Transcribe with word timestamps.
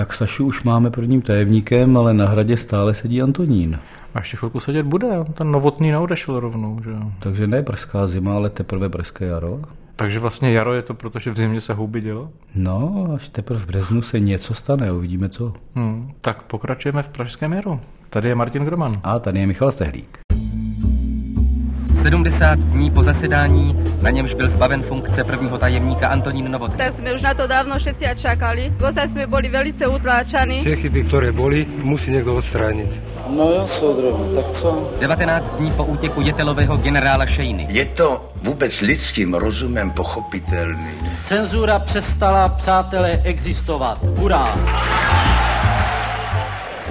Tak 0.00 0.12
Sašu 0.12 0.46
už 0.46 0.62
máme 0.62 0.90
prvním 0.90 1.22
tajemníkem, 1.22 1.96
ale 1.96 2.14
na 2.14 2.28
hradě 2.28 2.56
stále 2.56 2.94
sedí 2.94 3.22
Antonín. 3.22 3.78
A 4.14 4.18
ještě 4.18 4.36
chvilku 4.36 4.60
sedět 4.60 4.82
bude, 4.82 5.08
ten 5.34 5.50
novotný 5.50 5.90
neodešel 5.90 6.40
rovnou, 6.40 6.76
že 6.84 6.90
Takže 7.18 7.46
ne 7.46 7.62
brzká 7.62 8.08
zima, 8.08 8.34
ale 8.34 8.50
teprve 8.50 8.88
brzké 8.88 9.26
jaro. 9.26 9.60
Takže 9.96 10.18
vlastně 10.18 10.52
jaro 10.52 10.74
je 10.74 10.82
to, 10.82 10.94
protože 10.94 11.30
v 11.30 11.36
zimě 11.36 11.60
se 11.60 11.74
houby 11.74 12.00
dělo? 12.00 12.30
No, 12.54 13.08
až 13.14 13.28
teprve 13.28 13.60
v 13.60 13.66
březnu 13.66 14.02
se 14.02 14.20
něco 14.20 14.54
stane, 14.54 14.92
uvidíme 14.92 15.28
co. 15.28 15.52
Hmm, 15.74 16.10
tak 16.20 16.42
pokračujeme 16.42 17.02
v 17.02 17.08
Pražském 17.08 17.52
jaru. 17.52 17.80
Tady 18.10 18.28
je 18.28 18.34
Martin 18.34 18.64
Groman. 18.64 19.00
A 19.02 19.18
tady 19.18 19.40
je 19.40 19.46
Michal 19.46 19.72
Stehlík. 19.72 20.29
70 22.00 22.58
dní 22.58 22.90
po 22.90 23.02
zasedání, 23.02 23.76
na 24.02 24.10
němž 24.10 24.34
byl 24.34 24.48
zbaven 24.48 24.82
funkce 24.82 25.24
prvního 25.24 25.58
tajemníka 25.58 26.08
Antonín 26.08 26.50
Novotný. 26.50 26.80
Tak 26.80 26.96
sme 26.96 27.12
už 27.12 27.20
na 27.20 27.36
to 27.36 27.44
dávno 27.44 27.76
všetci 27.76 28.16
čakali. 28.16 28.72
Dosať 28.80 29.08
sme 29.12 29.24
boli 29.28 29.52
velice 29.52 29.84
utláčaní. 29.84 30.64
Tie 30.64 30.80
chyby, 30.80 31.12
ktoré 31.12 31.28
boli, 31.28 31.68
musí 31.84 32.08
niekto 32.08 32.40
odstrániť. 32.40 32.88
No 33.36 33.52
jo, 33.52 33.62
soudruhu, 33.68 34.32
tak 34.32 34.48
co? 34.48 34.96
19 35.00 35.60
dní 35.60 35.70
po 35.76 35.84
útěku 35.84 36.20
jetelového 36.24 36.76
generála 36.80 37.28
Šejny. 37.28 37.68
Je 37.68 37.84
to 37.84 38.32
vůbec 38.42 38.80
lidským 38.80 39.34
rozumem 39.36 39.90
pochopitelný. 39.90 40.96
Cenzura 41.24 41.78
přestala, 41.78 42.48
přátelé, 42.48 43.20
existovat. 43.24 44.00
Hurá! 44.16 44.56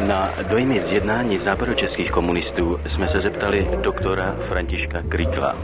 Na 0.07 0.33
dojmy 0.49 0.81
z 0.81 0.91
jednání 0.91 1.37
západočeských 1.37 2.11
komunistů 2.11 2.79
jsme 2.87 3.07
se 3.07 3.21
zeptali 3.21 3.67
doktora 3.83 4.35
Františka 4.49 5.01
Krikla. 5.09 5.55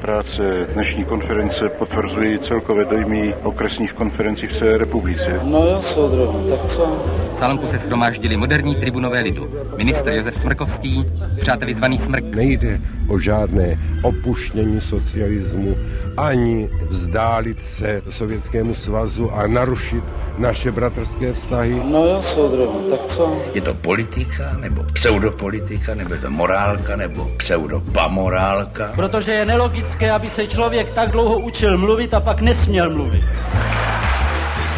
Práce 0.00 0.66
dnešní 0.74 1.04
konference 1.04 1.68
potvrzují 1.78 2.38
celkové 2.38 2.84
dojmy 2.84 3.34
okresních 3.42 3.92
konferencí 3.92 4.46
v 4.46 4.58
celé 4.58 4.72
republice. 4.72 5.40
No 5.44 5.58
jo, 5.58 5.82
soudruhu, 5.82 6.50
tak 6.50 6.60
co? 6.60 6.86
V 7.34 7.38
Salonku 7.38 7.68
se 7.68 7.78
schromáždili 7.78 8.36
moderní 8.36 8.74
tribunové 8.74 9.20
lidu. 9.20 9.48
Ministr 9.76 10.10
Josef 10.10 10.36
Smrkovský, 10.36 11.04
přáteli 11.40 11.74
zvaný 11.74 11.98
Smrk. 11.98 12.24
Nejde 12.24 12.80
o 13.08 13.18
žádné 13.18 13.76
opuštění 14.02 14.80
socialismu, 14.80 15.76
ani 16.16 16.70
vzdálit 16.88 17.66
se 17.66 18.02
Sovětskému 18.10 18.74
svazu 18.74 19.30
a 19.32 19.46
narušit 19.46 20.04
naše 20.38 20.72
bratrské 20.72 21.32
vztahy. 21.32 21.82
No 21.84 22.04
jo, 22.04 22.22
soudruhu, 22.22 22.90
tak 22.90 23.00
co? 23.00 23.36
Je 23.54 23.60
to 23.60 23.74
politika, 23.74 24.56
nebo 24.60 24.84
pseudopolitika, 24.92 25.94
nebo 25.94 26.14
je 26.14 26.20
to 26.20 26.30
morálka, 26.30 26.96
nebo 26.96 27.30
pseudopamorálka? 27.36 28.92
Protože 28.96 29.32
je 29.32 29.44
nelogické, 29.44 29.87
aby 30.14 30.30
se 30.30 30.46
člověk 30.46 30.90
tak 30.90 31.10
dlouho 31.10 31.38
učil 31.38 31.78
mluvit 31.78 32.14
a 32.14 32.20
pak 32.20 32.40
nesměl 32.40 32.90
mluvit. 32.90 33.24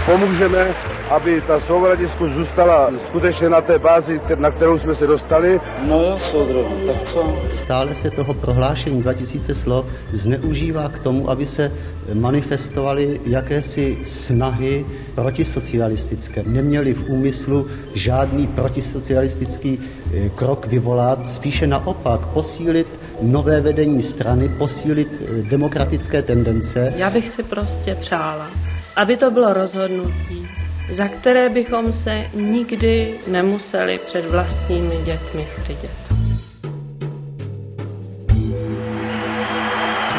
Pomůžeme, 0.06 0.74
aby 1.10 1.40
ta 1.46 1.60
souvradiskost 1.60 2.34
zůstala 2.34 2.90
skutečně 3.08 3.48
na 3.48 3.60
té 3.60 3.78
bázi, 3.78 4.20
na 4.38 4.50
kterou 4.50 4.78
jsme 4.78 4.94
se 4.94 5.06
dostali. 5.06 5.60
No 5.86 6.02
jo, 6.02 6.18
soudruhu, 6.18 6.86
tak 6.86 7.02
co? 7.02 7.36
Stále 7.48 7.94
se 7.94 8.10
toho 8.10 8.34
prohlášení 8.34 9.02
2000 9.02 9.54
slov 9.54 9.86
zneužívá 10.12 10.88
k 10.88 10.98
tomu, 10.98 11.30
aby 11.30 11.46
se 11.46 11.72
manifestovaly 12.14 13.20
jakési 13.26 13.98
snahy 14.04 14.86
protisocialistické. 15.14 16.42
Neměli 16.46 16.94
v 16.94 17.10
úmyslu 17.10 17.66
žádný 17.94 18.46
protisocialistický 18.46 19.78
eh, 19.78 20.28
krok 20.28 20.66
vyvolat, 20.66 21.28
spíše 21.28 21.66
naopak 21.66 22.26
posílit 22.26 23.00
nové 23.22 23.60
vedení 23.60 24.02
strany, 24.02 24.48
posílit 24.48 25.22
eh, 25.22 25.42
demokratické 25.42 26.22
tendence. 26.22 26.92
Já 26.96 27.10
bych 27.10 27.28
si 27.28 27.42
prostě 27.42 27.94
přála, 27.94 28.50
aby 28.96 29.16
to 29.16 29.30
bylo 29.30 29.52
rozhodnutí, 29.52 30.48
za 30.90 31.08
které 31.08 31.48
bychom 31.48 31.92
se 31.92 32.24
nikdy 32.34 33.14
nemuseli 33.26 34.00
před 34.06 34.24
vlastními 34.24 34.96
dětmi 35.04 35.44
stydět. 35.46 35.90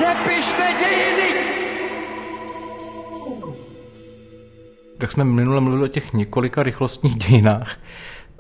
Nepište 0.02 0.68
dějiny! 0.80 1.32
Tak 4.98 5.12
jsme 5.12 5.24
minule 5.24 5.62
mluvili 5.62 5.84
o 5.84 5.88
těch 5.88 6.14
několika 6.14 6.64
rychlostních 6.64 7.16
dějinách. 7.16 7.78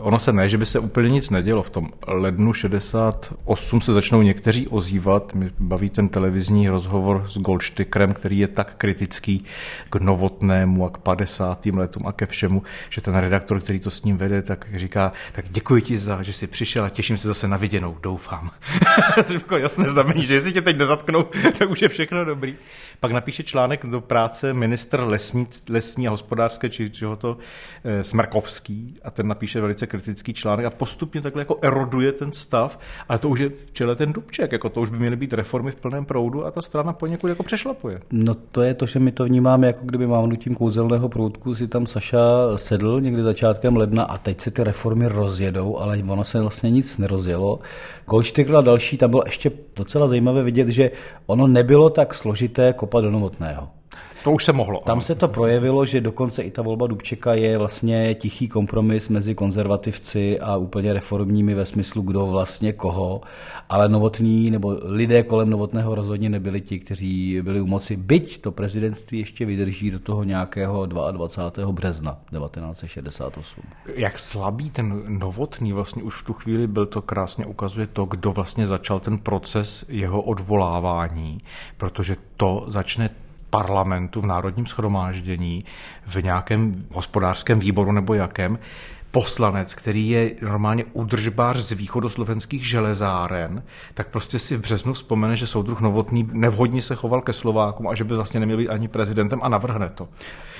Ono 0.01 0.19
se 0.19 0.33
ne, 0.33 0.49
že 0.49 0.57
by 0.57 0.65
se 0.65 0.79
úplně 0.79 1.09
nic 1.09 1.29
nedělo. 1.29 1.63
V 1.63 1.69
tom 1.69 1.89
lednu 2.07 2.53
68 2.53 3.81
se 3.81 3.93
začnou 3.93 4.21
někteří 4.21 4.67
ozývat. 4.67 5.35
Mě 5.35 5.51
baví 5.59 5.89
ten 5.89 6.09
televizní 6.09 6.69
rozhovor 6.69 7.25
s 7.27 7.37
Goldštykrem, 7.37 8.13
který 8.13 8.39
je 8.39 8.47
tak 8.47 8.75
kritický 8.75 9.45
k 9.89 9.95
novotnému 9.95 10.85
a 10.85 10.89
k 10.89 10.97
50. 10.97 11.65
letům 11.65 12.07
a 12.07 12.11
ke 12.11 12.25
všemu, 12.25 12.63
že 12.89 13.01
ten 13.01 13.15
redaktor, 13.15 13.61
který 13.61 13.79
to 13.79 13.89
s 13.89 14.03
ním 14.03 14.17
vede, 14.17 14.41
tak 14.41 14.67
říká, 14.75 15.11
tak 15.31 15.45
děkuji 15.49 15.81
ti 15.81 15.97
za, 15.97 16.21
že 16.21 16.33
jsi 16.33 16.47
přišel 16.47 16.85
a 16.85 16.89
těším 16.89 17.17
se 17.17 17.27
zase 17.27 17.47
na 17.47 17.57
viděnou, 17.57 17.97
doufám. 18.03 18.51
Což 19.23 19.33
jako 19.33 19.57
jasné 19.57 19.89
znamení, 19.89 20.25
že 20.25 20.33
jestli 20.33 20.53
tě 20.53 20.61
teď 20.61 20.77
nezatknou, 20.77 21.23
tak 21.59 21.69
už 21.69 21.81
je 21.81 21.87
všechno 21.87 22.25
dobrý. 22.25 22.55
Pak 22.99 23.11
napíše 23.11 23.43
článek 23.43 23.85
do 23.85 24.01
práce 24.01 24.53
ministr 24.53 24.99
lesní, 24.99 25.47
lesní 25.69 26.07
a 26.07 26.11
hospodářské, 26.11 26.69
či 26.69 26.89
čeho 26.89 27.15
to, 27.15 27.37
e, 27.83 28.03
Smrkovský, 28.03 28.97
a 29.03 29.11
ten 29.11 29.27
napíše 29.27 29.61
velice 29.61 29.87
kritický 29.91 30.33
článek 30.33 30.65
a 30.65 30.69
postupně 30.69 31.21
takhle 31.21 31.41
jako 31.41 31.57
eroduje 31.61 32.11
ten 32.11 32.31
stav, 32.31 32.79
ale 33.09 33.19
to 33.19 33.29
už 33.29 33.39
je 33.39 33.49
v 33.49 33.71
čele 33.71 33.95
ten 33.95 34.13
Dubček, 34.13 34.51
jako 34.51 34.69
to 34.69 34.81
už 34.81 34.89
by 34.89 34.99
měly 34.99 35.15
být 35.15 35.33
reformy 35.33 35.71
v 35.71 35.75
plném 35.75 36.05
proudu 36.05 36.45
a 36.45 36.51
ta 36.51 36.61
strana 36.61 36.93
poněkud 36.93 37.27
jako 37.27 37.43
přešlapuje. 37.43 38.01
No 38.11 38.33
to 38.51 38.61
je 38.61 38.73
to, 38.73 38.85
že 38.85 38.99
my 38.99 39.11
to 39.11 39.25
vnímáme, 39.25 39.67
jako 39.67 39.79
kdyby 39.85 40.07
mávnutím 40.07 40.55
kouzelného 40.55 41.09
proutku 41.09 41.55
si 41.55 41.67
tam 41.67 41.85
Saša 41.85 42.21
sedl 42.55 43.01
někdy 43.01 43.23
začátkem 43.23 43.77
ledna 43.77 44.03
a 44.03 44.17
teď 44.17 44.41
se 44.41 44.51
ty 44.51 44.63
reformy 44.63 45.07
rozjedou, 45.07 45.77
ale 45.77 45.97
ono 46.07 46.23
se 46.23 46.41
vlastně 46.41 46.69
nic 46.71 46.97
nerozjelo. 46.97 47.59
Kolštykl 48.05 48.57
a 48.57 48.61
další, 48.61 48.97
tam 48.97 49.09
bylo 49.09 49.23
ještě 49.25 49.51
docela 49.75 50.07
zajímavé 50.07 50.43
vidět, 50.43 50.67
že 50.67 50.91
ono 51.25 51.47
nebylo 51.47 51.89
tak 51.89 52.13
složité 52.13 52.73
kopat 52.73 53.03
do 53.03 53.11
novotného. 53.11 53.67
To 54.23 54.31
už 54.31 54.45
se 54.45 54.53
mohlo. 54.53 54.81
Tam 54.85 55.01
se 55.01 55.15
to 55.15 55.27
projevilo, 55.27 55.85
že 55.85 56.01
dokonce 56.01 56.41
i 56.41 56.51
ta 56.51 56.61
volba 56.61 56.87
Dubčeka 56.87 57.33
je 57.33 57.57
vlastně 57.57 58.15
tichý 58.15 58.47
kompromis 58.47 59.09
mezi 59.09 59.35
konzervativci 59.35 60.39
a 60.39 60.57
úplně 60.57 60.93
reformními 60.93 61.53
ve 61.53 61.65
smyslu, 61.65 62.01
kdo 62.01 62.27
vlastně 62.27 62.73
koho, 62.73 63.21
ale 63.69 63.89
novotní 63.89 64.51
nebo 64.51 64.77
lidé 64.83 65.23
kolem 65.23 65.49
novotného 65.49 65.95
rozhodně 65.95 66.29
nebyli 66.29 66.61
ti, 66.61 66.79
kteří 66.79 67.41
byli 67.41 67.61
u 67.61 67.67
moci, 67.67 67.95
byť 67.95 68.41
to 68.41 68.51
prezidentství 68.51 69.19
ještě 69.19 69.45
vydrží 69.45 69.91
do 69.91 69.99
toho 69.99 70.23
nějakého 70.23 70.85
22. 70.85 71.71
března 71.71 72.19
1968. 72.31 73.63
Jak 73.95 74.19
slabý 74.19 74.69
ten 74.69 75.03
novotný 75.07 75.73
vlastně 75.73 76.03
už 76.03 76.21
v 76.21 76.25
tu 76.25 76.33
chvíli 76.33 76.67
byl, 76.67 76.85
to 76.85 77.01
krásně 77.01 77.45
ukazuje 77.45 77.87
to, 77.87 78.05
kdo 78.05 78.31
vlastně 78.31 78.65
začal 78.65 78.99
ten 78.99 79.17
proces 79.17 79.85
jeho 79.89 80.21
odvolávání, 80.21 81.37
protože 81.77 82.15
to 82.37 82.63
začne 82.67 83.09
parlamentu 83.51 84.21
v 84.21 84.25
národním 84.25 84.65
schromáždění, 84.65 85.65
v 86.07 86.23
nějakém 86.23 86.85
hospodářském 86.91 87.59
výboru 87.59 87.91
nebo 87.91 88.13
jakém, 88.13 88.59
poslanec, 89.11 89.73
který 89.73 90.09
je 90.09 90.31
normálně 90.41 90.85
udržbář 90.93 91.57
z 91.57 91.71
východoslovenských 91.71 92.67
železáren, 92.67 93.63
tak 93.93 94.07
prostě 94.07 94.39
si 94.39 94.55
v 94.55 94.61
březnu 94.61 94.93
vzpomene, 94.93 95.35
že 95.35 95.47
soudruh 95.47 95.81
Novotný 95.81 96.29
nevhodně 96.31 96.81
se 96.81 96.95
choval 96.95 97.21
ke 97.21 97.33
Slovákům 97.33 97.87
a 97.87 97.95
že 97.95 98.03
by 98.03 98.15
vlastně 98.15 98.39
neměl 98.39 98.57
být 98.57 98.69
ani 98.69 98.87
prezidentem 98.87 99.39
a 99.43 99.49
navrhne 99.49 99.89
to. 99.89 100.07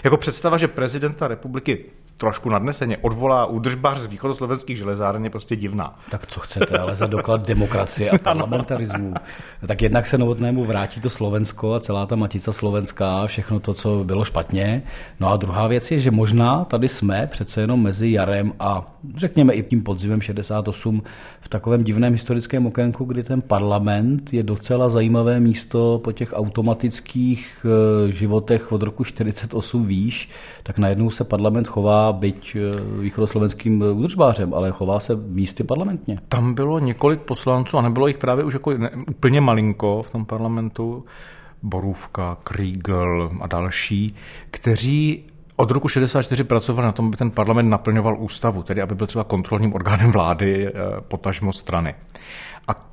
Jako 0.03 0.17
představa, 0.17 0.57
že 0.57 0.67
prezidenta 0.67 1.27
republiky 1.27 1.85
trošku 2.17 2.49
nadneseně 2.49 2.97
odvolá 2.97 3.45
údržbář 3.45 3.97
z 3.97 4.05
východoslovenských 4.05 4.77
železáren 4.77 5.23
je 5.23 5.29
prostě 5.29 5.55
divná. 5.55 5.99
Tak 6.09 6.27
co 6.27 6.39
chcete, 6.39 6.77
ale 6.77 6.95
za 6.95 7.07
doklad 7.07 7.47
demokracie 7.47 8.09
a 8.09 8.17
parlamentarismu. 8.23 9.13
tak 9.67 9.81
jednak 9.81 10.07
se 10.07 10.17
novotnému 10.17 10.65
vrátí 10.65 11.01
to 11.01 11.09
Slovensko 11.09 11.73
a 11.73 11.79
celá 11.79 12.05
ta 12.05 12.15
matica 12.15 12.51
slovenská, 12.51 13.27
všechno 13.27 13.59
to, 13.59 13.73
co 13.73 14.03
bylo 14.03 14.25
špatně. 14.25 14.83
No 15.19 15.27
a 15.29 15.37
druhá 15.37 15.67
věc 15.67 15.91
je, 15.91 15.99
že 15.99 16.11
možná 16.11 16.65
tady 16.65 16.89
jsme 16.89 17.27
přece 17.27 17.61
jenom 17.61 17.83
mezi 17.83 18.11
jarem 18.11 18.40
a 18.59 18.95
řekněme 19.15 19.53
i 19.53 19.63
tím 19.63 19.83
podzimem 19.83 20.21
68 20.21 21.03
v 21.41 21.49
takovém 21.49 21.83
divném 21.83 22.13
historickém 22.13 22.65
okénku, 22.65 23.05
kdy 23.05 23.23
ten 23.23 23.41
parlament 23.41 24.33
je 24.33 24.43
docela 24.43 24.89
zajímavé 24.89 25.39
místo 25.39 26.01
po 26.03 26.11
těch 26.11 26.33
automatických 26.33 27.65
eh, 27.65 28.11
životech 28.11 28.71
od 28.71 28.81
roku 28.81 29.03
48 29.03 29.87
výš, 29.87 30.29
tak 30.63 30.77
najednou 30.77 31.09
se 31.09 31.23
parlament 31.23 31.67
chová 31.67 32.13
byť 32.13 32.55
eh, 32.55 33.01
východoslovenským 33.01 33.83
údržbářem, 33.93 34.53
ale 34.53 34.71
chová 34.71 34.99
se 34.99 35.15
místy 35.15 35.63
parlamentně. 35.63 36.19
Tam 36.29 36.53
bylo 36.53 36.79
několik 36.79 37.21
poslanců 37.21 37.77
a 37.77 37.81
nebylo 37.81 38.07
jich 38.07 38.17
právě 38.17 38.43
už 38.43 38.53
jako 38.53 38.77
ne, 38.77 38.91
úplně 39.09 39.41
malinko 39.41 40.03
v 40.03 40.09
tom 40.09 40.25
parlamentu. 40.25 41.05
Borůvka, 41.63 42.37
Kriegel 42.43 43.31
a 43.41 43.47
další, 43.47 44.15
kteří 44.51 45.23
od 45.61 45.71
roku 45.71 45.87
64 45.87 46.43
pracovali 46.43 46.85
na 46.85 46.91
tom, 46.91 47.07
aby 47.07 47.17
ten 47.17 47.31
parlament 47.31 47.69
naplňoval 47.69 48.17
ústavu, 48.19 48.63
tedy 48.63 48.81
aby 48.81 48.95
byl 48.95 49.07
třeba 49.07 49.23
kontrolním 49.23 49.73
orgánem 49.73 50.11
vlády, 50.11 50.67
eh, 50.67 50.71
potažmo 51.01 51.53
strany. 51.53 51.95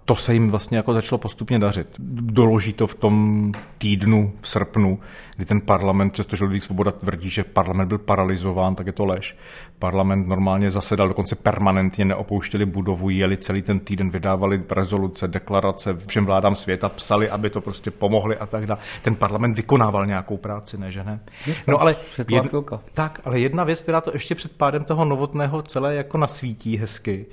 To 0.09 0.17
se 0.17 0.33
jim 0.33 0.51
vlastně 0.51 0.77
jako 0.77 0.95
začalo 0.95 1.19
postupně 1.19 1.59
dařit. 1.59 1.87
Doloží 2.21 2.73
to 2.73 2.87
v 2.87 2.95
tom 2.95 3.53
týdnu 3.79 4.33
v 4.41 4.49
srpnu, 4.49 5.01
kdy 5.37 5.45
ten 5.45 5.61
parlament, 5.61 6.13
přestože 6.13 6.45
Ludvík 6.45 6.65
Svoboda 6.65 6.91
tvrdí, 6.91 7.31
že 7.31 7.45
parlament 7.45 7.89
byl 7.89 7.99
paralizován, 7.99 8.75
tak 8.75 8.87
je 8.87 8.93
to 8.93 9.05
lež. 9.05 9.37
Parlament 9.79 10.29
normálně 10.29 10.71
zasedal, 10.71 11.09
dokonce 11.09 11.37
permanentně 11.37 12.05
neopouštěli 12.05 12.67
budovu, 12.67 13.11
jeli 13.11 13.37
celý 13.37 13.63
ten 13.63 13.81
týden, 13.81 14.11
vydávali 14.11 14.63
rezoluce, 14.71 15.29
deklarace, 15.29 15.97
všem 16.07 16.27
vládám 16.27 16.57
světa 16.57 16.89
psali, 16.89 17.31
aby 17.31 17.51
to 17.51 17.61
prostě 17.61 17.91
pomohli 17.91 18.37
a 18.37 18.47
tak 18.47 18.67
dále. 18.67 18.81
Ten 19.03 19.15
parlament 19.15 19.57
vykonával 19.57 20.07
nějakou 20.07 20.37
práci, 20.37 20.79
ne 20.79 20.93
že 20.93 21.05
ne? 21.05 21.21
No 21.67 21.81
ale, 21.81 21.97
jed, 22.31 22.55
tak, 22.95 23.21
ale 23.25 23.41
jedna 23.41 23.65
věc, 23.65 23.83
která 23.83 24.01
to 24.01 24.11
ještě 24.13 24.35
před 24.35 24.57
pádem 24.57 24.85
toho 24.85 25.05
novotného 25.05 25.63
celé 25.63 25.95
jako 25.95 26.19
nasvítí 26.19 26.77
hezky, 26.77 27.27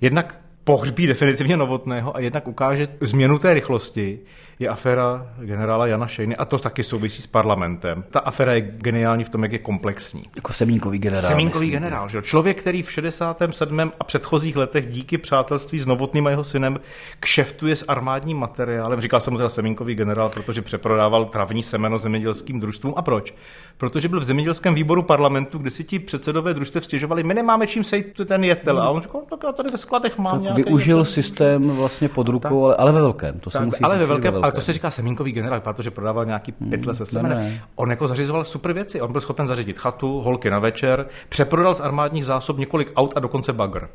jednak 0.00 0.38
pohřbí 0.70 1.06
definitivně 1.06 1.56
Novotného 1.56 2.16
a 2.16 2.20
jednak 2.20 2.48
ukáže 2.48 2.88
změnu 3.00 3.38
té 3.38 3.54
rychlosti, 3.54 4.18
je 4.60 4.68
aféra 4.68 5.26
generála 5.38 5.86
Jana 5.86 6.06
Šejny 6.06 6.36
a 6.36 6.44
to 6.44 6.58
taky 6.58 6.82
souvisí 6.82 7.22
s 7.22 7.26
parlamentem. 7.26 8.04
Ta 8.10 8.20
aféra 8.20 8.52
je 8.52 8.60
geniální 8.60 9.24
v 9.24 9.28
tom, 9.28 9.42
jak 9.42 9.52
je 9.52 9.58
komplexní. 9.58 10.22
Jako 10.36 10.52
semínkový 10.52 10.98
generál. 10.98 11.28
Semínkový 11.28 11.66
myslíte? 11.66 11.80
generál, 11.80 12.08
že? 12.08 12.22
Člověk, 12.22 12.60
který 12.60 12.82
v 12.82 12.92
67. 12.92 13.92
a 14.00 14.04
předchozích 14.04 14.56
letech 14.56 14.86
díky 14.86 15.18
přátelství 15.18 15.78
s 15.78 15.86
Novotným 15.86 16.26
a 16.26 16.30
jeho 16.30 16.44
synem 16.44 16.80
kšeftuje 17.20 17.76
s 17.76 17.84
armádním 17.88 18.36
materiálem. 18.36 19.00
Říkal 19.00 19.20
jsem 19.20 19.32
mu 19.32 19.36
teda 19.36 19.48
semínkový 19.48 19.94
generál, 19.94 20.28
protože 20.28 20.62
přeprodával 20.62 21.24
travní 21.24 21.62
semeno 21.62 21.98
zemědělským 21.98 22.60
družstvům. 22.60 22.94
A 22.96 23.02
proč? 23.02 23.34
Protože 23.76 24.08
byl 24.08 24.20
v 24.20 24.24
zemědělském 24.24 24.74
výboru 24.74 25.02
parlamentu, 25.02 25.58
kde 25.58 25.70
si 25.70 25.84
ti 25.84 25.98
předsedové 25.98 26.54
družstev 26.54 26.84
stěžovali, 26.84 27.22
my 27.22 27.34
nemáme 27.34 27.66
čím 27.66 27.84
sejít 27.84 28.20
ten 28.24 28.44
jetel. 28.44 28.80
A 28.80 28.90
on 28.90 29.02
říkal, 29.02 29.22
tak 29.30 29.40
já 29.44 29.52
tady 29.52 29.70
ve 29.70 29.78
skladech 29.78 30.18
mám 30.18 30.44
tak 30.44 30.54
využil 30.56 30.96
jetel. 30.96 31.12
systém 31.12 31.70
vlastně 31.70 32.08
pod 32.08 32.28
rukou, 32.28 32.64
ale, 32.64 32.74
ale 32.76 32.92
ve 32.92 33.00
velkém. 33.00 33.40
To 33.40 33.50
tak, 33.50 33.60
se 33.60 33.66
musí 33.66 33.84
ale 33.84 33.98
ve 33.98 34.06
velkém, 34.06 34.32
velkém, 34.32 34.49
ale 34.50 34.60
to 34.60 34.64
se 34.66 34.72
říká 34.72 34.90
semínkový 34.90 35.32
generál, 35.32 35.60
protože 35.60 35.90
prodával 35.90 36.24
nějaký 36.24 36.52
pytle 36.52 36.94
se 36.94 37.06
semenem. 37.06 37.60
On 37.74 37.90
jako 37.90 38.08
zařizoval 38.08 38.44
super 38.44 38.72
věci. 38.72 39.00
On 39.00 39.12
byl 39.12 39.20
schopen 39.20 39.46
zařídit 39.46 39.78
chatu, 39.78 40.20
holky 40.20 40.50
na 40.50 40.58
večer, 40.58 41.06
přeprodal 41.28 41.74
z 41.74 41.80
armádních 41.80 42.24
zásob 42.24 42.58
několik 42.58 42.92
aut 42.96 43.16
a 43.16 43.20
dokonce 43.20 43.52
bagr. 43.52 43.88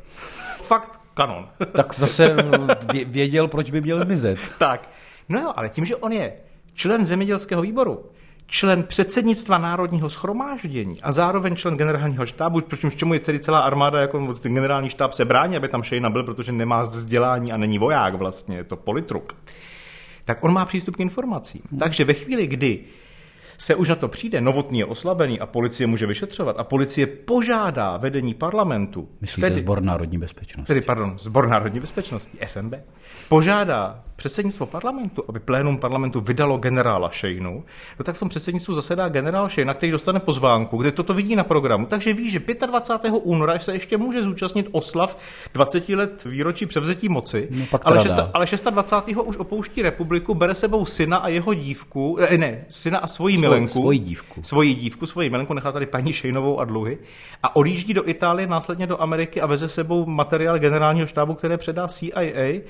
Fakt 0.62 1.00
kanon. 1.14 1.48
Tak 1.72 1.94
zase 1.94 2.36
věděl, 3.06 3.48
proč 3.48 3.70
by 3.70 3.80
měl 3.80 4.04
zmizet. 4.04 4.38
tak. 4.58 4.88
No 5.28 5.40
jo, 5.40 5.52
ale 5.56 5.68
tím, 5.68 5.84
že 5.84 5.96
on 5.96 6.12
je 6.12 6.32
člen 6.74 7.04
zemědělského 7.04 7.62
výboru, 7.62 8.04
člen 8.46 8.82
předsednictva 8.82 9.58
Národního 9.58 10.10
schromáždění 10.10 11.02
a 11.02 11.12
zároveň 11.12 11.56
člen 11.56 11.76
generálního 11.76 12.26
štábu, 12.26 12.60
proč 12.60 12.94
čemu 12.96 13.14
je 13.14 13.20
tedy 13.20 13.38
celá 13.38 13.58
armáda, 13.58 14.00
jako 14.00 14.34
ten 14.34 14.54
generální 14.54 14.90
štáb 14.90 15.12
se 15.12 15.24
brání, 15.24 15.56
aby 15.56 15.68
tam 15.68 15.82
Šejna 15.82 16.10
byl, 16.10 16.22
protože 16.24 16.52
nemá 16.52 16.82
vzdělání 16.82 17.52
a 17.52 17.56
není 17.56 17.78
voják 17.78 18.14
vlastně, 18.14 18.56
je 18.56 18.64
to 18.64 18.76
politruk 18.76 19.34
tak 20.26 20.44
on 20.44 20.52
má 20.52 20.64
přístup 20.64 20.96
k 20.96 21.00
informacím. 21.00 21.60
Hmm. 21.70 21.78
Takže 21.78 22.04
ve 22.04 22.14
chvíli, 22.14 22.46
kdy 22.46 22.84
se 23.58 23.74
už 23.74 23.88
na 23.88 23.94
to 23.94 24.08
přijde, 24.08 24.40
novotný 24.40 24.78
je 24.78 24.84
oslabený 24.84 25.40
a 25.40 25.46
policie 25.46 25.86
může 25.86 26.06
vyšetřovat 26.06 26.56
a 26.58 26.64
policie 26.64 27.06
požádá 27.06 27.96
vedení 27.96 28.34
parlamentu. 28.34 29.08
Myslíte 29.20 29.50
tedy, 29.50 29.62
Zbor 29.62 29.82
národní 29.82 30.18
bezpečnosti? 30.18 30.66
Tedy, 30.66 30.80
pardon, 30.80 31.18
Zbor 31.18 31.48
národní 31.48 31.80
bezpečnosti, 31.80 32.38
SNB, 32.46 32.74
požádá 33.28 34.02
předsednictvo 34.16 34.66
parlamentu, 34.66 35.24
aby 35.28 35.40
plénum 35.40 35.78
parlamentu 35.78 36.20
vydalo 36.20 36.58
generála 36.58 37.10
Šejnu, 37.10 37.64
no 37.98 38.04
tak 38.04 38.16
v 38.16 38.18
tom 38.18 38.28
předsednictvu 38.28 38.74
zasedá 38.74 39.08
generál 39.08 39.48
Šejna, 39.48 39.74
který 39.74 39.92
dostane 39.92 40.20
pozvánku, 40.20 40.76
kde 40.76 40.92
toto 40.92 41.14
vidí 41.14 41.36
na 41.36 41.44
programu, 41.44 41.86
takže 41.86 42.12
ví, 42.12 42.30
že 42.30 42.40
25. 42.66 43.12
února 43.22 43.58
se 43.58 43.72
ještě 43.72 43.96
může 43.96 44.22
zúčastnit 44.22 44.68
oslav 44.72 45.18
20 45.54 45.88
let 45.88 46.24
výročí 46.24 46.66
převzetí 46.66 47.08
moci, 47.08 47.48
no, 47.50 47.66
pak 47.70 47.82
ale, 47.84 48.02
6, 48.02 48.14
ale 48.34 48.46
26. 48.70 49.18
už 49.24 49.36
opouští 49.36 49.82
republiku, 49.82 50.34
bere 50.34 50.54
sebou 50.54 50.86
syna 50.86 51.16
a 51.16 51.28
jeho 51.28 51.54
dívku, 51.54 52.18
eh, 52.20 52.38
ne, 52.38 52.64
syna 52.68 52.98
a 52.98 53.06
svoji 53.06 53.38
milenku. 53.48 53.80
Svoji 53.80 53.98
dívku. 53.98 54.42
Svoji 54.42 54.74
dívku, 54.74 55.06
svoji 55.06 55.30
milenku, 55.30 55.54
nechá 55.54 55.72
tady 55.72 55.86
paní 55.86 56.12
Šejnovou 56.12 56.60
a 56.60 56.64
dluhy 56.64 56.98
a 57.42 57.56
odjíždí 57.56 57.94
do 57.94 58.08
Itálie, 58.08 58.46
následně 58.46 58.86
do 58.86 59.02
Ameriky 59.02 59.40
a 59.40 59.46
veze 59.46 59.68
sebou 59.68 60.06
materiál 60.06 60.58
generálního 60.58 61.06
štábu, 61.06 61.34
které 61.34 61.56
předá 61.56 61.88
CIA 61.88 62.60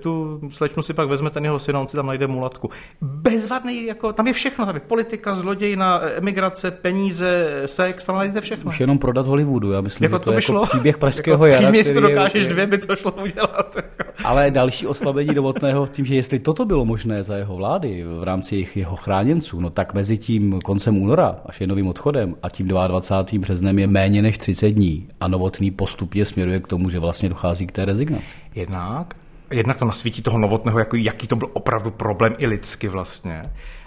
tu 0.00 0.40
slečnu 0.52 0.82
si 0.82 0.94
pak 0.94 1.08
vezme 1.08 1.30
ten 1.30 1.44
jeho 1.44 1.58
syn 1.58 1.76
on 1.76 1.88
si 1.88 1.96
tam 1.96 2.06
najde 2.06 2.26
mulatku. 2.26 2.70
Bezvadný, 3.00 3.86
jako, 3.86 4.12
tam 4.12 4.26
je 4.26 4.32
všechno, 4.32 4.66
tam 4.66 4.74
je 4.74 4.80
politika, 4.80 5.34
zlodějina, 5.34 6.00
emigrace, 6.16 6.70
peníze, 6.70 7.62
sex, 7.66 8.04
tam 8.04 8.16
najdete 8.16 8.40
všechno. 8.40 8.68
Už 8.68 8.80
jenom 8.80 8.98
prodat 8.98 9.26
Hollywoodu, 9.26 9.72
já 9.72 9.80
myslím, 9.80 10.04
jako 10.04 10.14
že 10.14 10.18
to, 10.18 10.24
to 10.24 10.30
by 10.30 10.36
je 10.36 10.42
šlo. 10.42 10.54
jako 10.60 10.66
příběh 10.66 10.98
pražského 10.98 11.46
jako, 11.46 11.64
jara. 11.64 11.84
To 11.94 12.00
dokážeš 12.00 12.42
je, 12.42 12.48
dvě, 12.48 12.66
by 12.66 12.78
to 12.78 12.96
šlo 12.96 13.12
udělat. 13.12 13.76
Jako. 13.76 14.12
Ale 14.24 14.50
další 14.50 14.86
oslabení 14.86 15.34
Novotného 15.34 15.86
tím, 15.86 16.04
že 16.04 16.14
jestli 16.14 16.38
toto 16.38 16.64
bylo 16.64 16.84
možné 16.84 17.22
za 17.22 17.36
jeho 17.36 17.56
vlády 17.56 18.04
v 18.04 18.22
rámci 18.22 18.54
jejich, 18.54 18.76
jeho 18.76 18.96
chráněnců, 18.96 19.60
no 19.60 19.70
tak 19.70 19.94
mezi 19.94 20.05
tím 20.14 20.60
koncem 20.64 21.02
února 21.02 21.40
a 21.46 21.66
novým 21.66 21.88
odchodem 21.88 22.36
a 22.42 22.48
tím 22.48 22.68
22. 22.68 23.40
březnem 23.40 23.78
je 23.78 23.86
méně 23.86 24.22
než 24.22 24.38
30 24.38 24.70
dní 24.70 25.08
a 25.20 25.28
Novotný 25.28 25.70
postupně 25.70 26.24
směruje 26.24 26.60
k 26.60 26.66
tomu, 26.66 26.90
že 26.90 26.98
vlastně 26.98 27.28
dochází 27.28 27.66
k 27.66 27.72
té 27.72 27.84
rezignaci. 27.84 28.36
Jednak 28.54 29.14
jednak 29.50 29.78
to 29.78 29.84
nasvítí 29.84 30.22
toho 30.22 30.38
novotného, 30.38 30.78
jako 30.78 30.96
jaký 30.96 31.26
to 31.26 31.36
byl 31.36 31.50
opravdu 31.52 31.90
problém 31.90 32.34
i 32.38 32.46
lidsky 32.46 32.88
vlastně, 32.88 33.42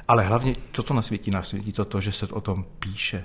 ale 0.07 0.23
hlavně 0.23 0.53
co 0.71 0.83
to 0.83 0.93
nasvítí? 0.93 1.31
Nasvítí 1.31 1.71
to 1.71 1.85
to, 1.85 2.01
že 2.01 2.11
se 2.11 2.27
o 2.27 2.41
tom 2.41 2.65
píše. 2.79 3.23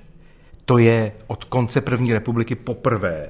To 0.65 0.79
je 0.79 1.13
od 1.27 1.45
konce 1.45 1.81
první 1.81 2.13
republiky 2.13 2.55
poprvé, 2.55 3.29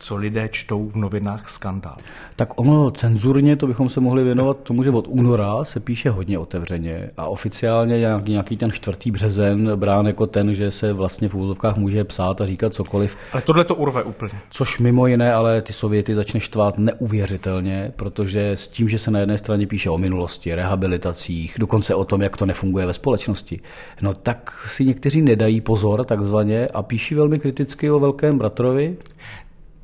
co 0.00 0.16
lidé 0.16 0.48
čtou 0.52 0.88
v 0.88 0.96
novinách 0.96 1.48
skandál. 1.48 1.96
Tak 2.36 2.60
ono 2.60 2.90
cenzurně, 2.90 3.56
to 3.56 3.66
bychom 3.66 3.88
se 3.88 4.00
mohli 4.00 4.24
věnovat 4.24 4.56
tomu, 4.62 4.82
že 4.82 4.90
od 4.90 5.08
února 5.08 5.64
se 5.64 5.80
píše 5.80 6.10
hodně 6.10 6.38
otevřeně 6.38 7.10
a 7.16 7.26
oficiálně 7.26 7.98
nějaký, 7.98 8.32
nějaký 8.32 8.56
ten 8.56 8.72
čtvrtý 8.72 9.10
březen 9.10 9.76
brán 9.76 10.06
jako 10.06 10.26
ten, 10.26 10.54
že 10.54 10.70
se 10.70 10.92
vlastně 10.92 11.28
v 11.28 11.34
úzovkách 11.34 11.76
může 11.76 12.04
psát 12.04 12.40
a 12.40 12.46
říkat 12.46 12.74
cokoliv. 12.74 13.16
Ale 13.32 13.42
tohle 13.42 13.64
to 13.64 13.74
urve 13.74 14.02
úplně. 14.02 14.32
Což 14.50 14.78
mimo 14.78 15.06
jiné, 15.06 15.34
ale 15.34 15.62
ty 15.62 15.72
Sověty 15.72 16.14
začne 16.14 16.40
štvát 16.40 16.78
neuvěřitelně, 16.78 17.92
protože 17.96 18.50
s 18.50 18.68
tím, 18.68 18.88
že 18.88 18.98
se 18.98 19.10
na 19.10 19.18
jedné 19.18 19.38
straně 19.38 19.66
píše 19.66 19.90
o 19.90 19.98
minulosti, 19.98 20.54
rehabilitacích, 20.54 21.54
dokonce 21.58 21.94
o 21.94 22.04
tom, 22.04 22.22
jak 22.22 22.36
to 22.36 22.46
nefunguje 22.46 22.86
ve 22.86 22.92
společnosti, 22.92 23.60
no 24.02 24.14
tak 24.14 24.64
si 24.66 24.84
někteří 24.84 25.22
nedají 25.22 25.60
pozor 25.60 26.04
takzvaně 26.04 26.68
a 26.68 26.82
píší 26.82 27.14
velmi 27.14 27.38
kriticky 27.38 27.90
o 27.90 28.00
velkém 28.00 28.38
bratrovi. 28.38 28.96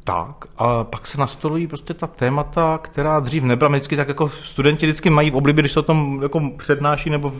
Tak, 0.06 0.44
a 0.58 0.84
pak 0.84 1.06
se 1.06 1.20
nastolují 1.20 1.66
prostě 1.66 1.94
ta 1.94 2.06
témata, 2.06 2.78
která 2.78 3.20
dřív 3.20 3.42
nebyla. 3.42 3.70
Vždycky 3.70 3.96
tak 3.96 4.08
jako 4.08 4.28
studenti 4.28 4.86
vždycky 4.86 5.10
mají 5.10 5.30
v 5.30 5.36
oblibě, 5.36 5.62
když 5.62 5.72
se 5.72 5.80
o 5.80 5.82
tom 5.82 6.22
jako 6.22 6.50
přednáší, 6.56 7.10
nebo 7.10 7.32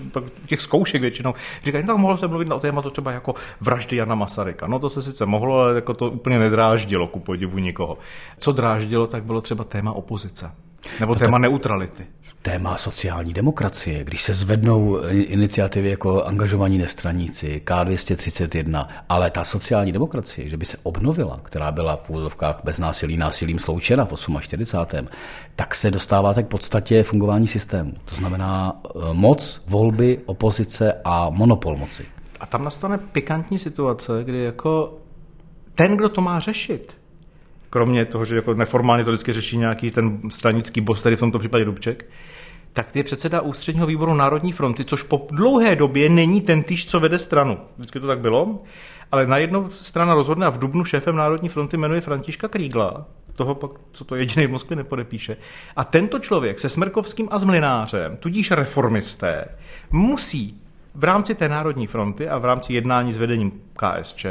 těch 0.47 0.61
zkoušek 0.61 1.01
většinou. 1.01 1.35
Říkají, 1.63 1.85
no 1.85 1.87
tak 1.87 1.97
mohlo 1.97 2.17
se 2.17 2.27
mluvit 2.27 2.53
o 2.53 2.61
tématu 2.61 2.91
třeba 2.91 3.13
jako 3.13 3.35
vraždy 3.61 3.97
Jana 3.97 4.15
Masaryka. 4.15 4.67
No 4.67 4.79
to 4.79 4.91
se 4.91 5.03
sice 5.03 5.27
mohlo, 5.27 5.59
ale 5.59 5.75
jako 5.75 5.95
to 5.95 6.11
úplně 6.11 6.39
nedráždilo 6.39 7.07
ku 7.07 7.21
podivu 7.21 7.59
nikoho. 7.59 7.99
Co 8.38 8.52
dráždilo, 8.52 9.07
tak 9.07 9.25
bylo 9.25 9.40
třeba 9.40 9.64
téma 9.64 9.93
opozice. 9.93 10.50
Nebo 11.00 11.14
no 11.14 11.19
téma 11.19 11.38
tak... 11.38 11.43
neutrality 11.43 12.07
téma 12.47 12.76
sociální 12.76 13.33
demokracie, 13.33 14.05
když 14.05 14.23
se 14.23 14.35
zvednou 14.35 14.99
iniciativy 15.09 15.91
jako 15.91 16.25
angažovaní 16.25 16.79
nestraníci, 16.79 17.62
K231, 17.65 18.87
ale 19.09 19.31
ta 19.31 19.45
sociální 19.45 19.93
demokracie, 19.93 20.49
že 20.49 20.57
by 20.57 20.65
se 20.65 20.76
obnovila, 20.83 21.41
která 21.43 21.73
byla 21.73 21.97
v 21.97 22.11
úzovkách 22.11 22.61
bez 22.65 22.79
násilí 22.79 23.17
násilím 23.17 23.59
sloučena 23.59 24.05
v 24.05 24.15
48. 24.41 25.09
tak 25.57 25.75
se 25.75 25.91
dostáváte 25.91 26.43
k 26.43 26.47
podstatě 26.47 27.03
fungování 27.03 27.47
systému. 27.47 27.93
To 28.05 28.15
znamená 28.15 28.81
eh, 28.85 28.91
moc, 29.12 29.62
volby, 29.67 30.21
opozice 30.26 30.93
a 31.05 31.31
monopol 31.31 31.76
moci. 31.76 32.05
A 32.41 32.47
tam 32.47 32.65
nastane 32.65 32.99
pikantní 32.99 33.59
situace, 33.59 34.25
kdy 34.25 34.43
jako 34.43 34.99
ten, 35.75 35.97
kdo 35.97 36.09
to 36.09 36.21
má 36.21 36.41
řešit, 36.41 36.97
kromě 37.70 38.04
toho, 38.04 38.25
že 38.25 38.37
jako 38.37 38.54
neformálně 38.54 39.04
to 39.04 39.11
vždycky 39.11 39.32
řeší 39.32 39.56
nějaký 39.56 39.90
ten 39.90 40.20
stranický 40.30 40.80
boss, 40.80 41.02
tedy 41.02 41.16
v 41.16 41.20
tomto 41.20 41.38
případě 41.38 41.64
Dubček, 41.64 42.06
tak 42.73 42.96
je 42.96 43.04
předseda 43.04 43.40
ústředního 43.40 43.87
výboru 43.87 44.14
Národní 44.14 44.52
fronty, 44.52 44.85
což 44.85 45.02
po 45.02 45.26
dlouhé 45.30 45.76
době 45.76 46.08
není 46.08 46.40
ten 46.40 46.62
týž, 46.62 46.87
co 46.87 47.00
vede 47.00 47.18
stranu. 47.18 47.58
Vždycky 47.76 48.00
to 48.00 48.06
tak 48.06 48.20
bylo, 48.20 48.58
ale 49.12 49.26
najednou 49.26 49.70
strana 49.70 50.14
rozhodne 50.14 50.46
a 50.46 50.50
v 50.50 50.58
Dubnu 50.58 50.85
šéfem 50.85 51.16
Národní 51.16 51.49
fronty 51.49 51.76
jmenuje 51.76 52.00
Františka 52.00 52.49
Krígla, 52.49 53.06
toho 53.35 53.54
pak, 53.54 53.70
co 53.92 54.04
to 54.04 54.14
jediný 54.14 54.46
v 54.46 54.50
Moskvě 54.50 54.76
nepodepíše. 54.76 55.37
A 55.76 55.85
tento 55.85 56.18
člověk 56.18 56.61
se 56.61 56.68
Smrkovským 56.68 57.28
a 57.30 57.38
Zmlinářem, 57.38 58.16
tudíž 58.16 58.50
reformisté, 58.50 59.44
musí 59.90 60.61
v 60.94 61.04
rámci 61.04 61.35
té 61.35 61.49
Národní 61.49 61.87
fronty 61.87 62.28
a 62.28 62.38
v 62.38 62.44
rámci 62.44 62.73
jednání 62.73 63.12
s 63.12 63.16
vedením 63.16 63.52
KSČ 63.76 64.26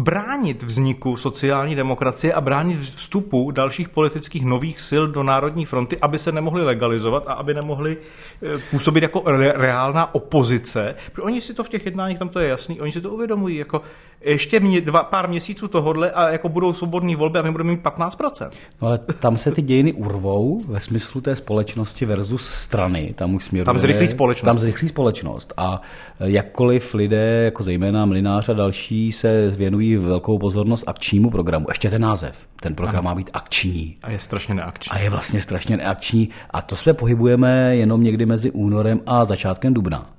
bránit 0.00 0.62
vzniku 0.62 1.16
sociální 1.16 1.74
demokracie 1.74 2.32
a 2.32 2.40
bránit 2.40 2.80
vstupu 2.80 3.50
dalších 3.50 3.88
politických 3.88 4.44
nových 4.44 4.80
sil 4.88 5.04
do 5.08 5.22
Národní 5.22 5.64
fronty, 5.66 5.98
aby 5.98 6.18
se 6.18 6.32
nemohli 6.32 6.62
legalizovat 6.62 7.24
a 7.26 7.32
aby 7.32 7.54
nemohli 7.54 7.96
eh, 7.96 8.58
působit 8.70 9.02
jako 9.02 9.22
re- 9.26 9.52
reálná 9.56 10.14
opozice. 10.14 10.94
Protože 11.12 11.22
oni 11.22 11.40
si 11.40 11.54
to 11.54 11.64
v 11.64 11.68
těch 11.68 11.86
jednáních, 11.86 12.18
tam 12.18 12.28
to 12.28 12.40
je 12.40 12.48
jasný, 12.48 12.80
oni 12.80 12.92
si 12.92 13.00
to 13.00 13.10
uvědomují, 13.10 13.56
jako 13.56 13.82
ještě 14.20 14.60
mě 14.60 14.80
dva, 14.80 15.02
pár 15.02 15.28
měsíců 15.28 15.68
tohodle 15.68 16.10
a 16.10 16.28
jako 16.28 16.48
budou 16.48 16.72
svobodné 16.72 17.16
volby 17.16 17.38
a 17.38 17.42
my 17.42 17.50
budeme 17.50 17.70
mít 17.70 17.82
15%. 17.82 18.50
No 18.82 18.88
ale 18.88 18.98
tam 18.98 19.38
se 19.38 19.50
ty 19.50 19.62
dějiny 19.62 19.92
urvou 19.92 20.62
ve 20.68 20.80
smyslu 20.80 21.20
té 21.20 21.36
společnosti 21.36 22.04
versus 22.04 22.48
strany. 22.48 23.14
Tam 23.16 23.34
už 23.34 23.44
směruje... 23.44 23.64
Tam 23.64 23.78
zrychlí 23.78 24.08
společnost. 24.08 24.44
Tam 24.44 24.58
zrychlí 24.58 24.88
společnost. 24.88 25.52
A 25.56 25.80
jakkoliv 26.20 26.94
lidé, 26.94 27.42
jako 27.44 27.62
zejména 27.62 28.06
Mlinář 28.06 28.48
a 28.48 28.52
další, 28.52 29.12
se 29.12 29.50
věnují 29.50 29.89
velkou 29.96 30.38
pozornost 30.38 30.84
akčnímu 30.86 31.30
programu. 31.30 31.66
Ještě 31.68 31.90
ten 31.90 32.02
název. 32.02 32.36
Ten 32.62 32.74
program 32.74 33.06
ano. 33.06 33.10
má 33.10 33.14
být 33.14 33.30
akční. 33.32 33.96
A 34.02 34.10
je 34.10 34.18
strašně 34.18 34.54
neakční. 34.54 34.90
A 34.90 34.98
je 34.98 35.10
vlastně 35.10 35.42
strašně 35.42 35.76
neakční. 35.76 36.28
A 36.50 36.62
to 36.62 36.76
jsme 36.76 36.94
pohybujeme 36.94 37.76
jenom 37.76 38.02
někdy 38.02 38.26
mezi 38.26 38.50
únorem 38.50 39.00
a 39.06 39.24
začátkem 39.24 39.74
dubna 39.74 40.10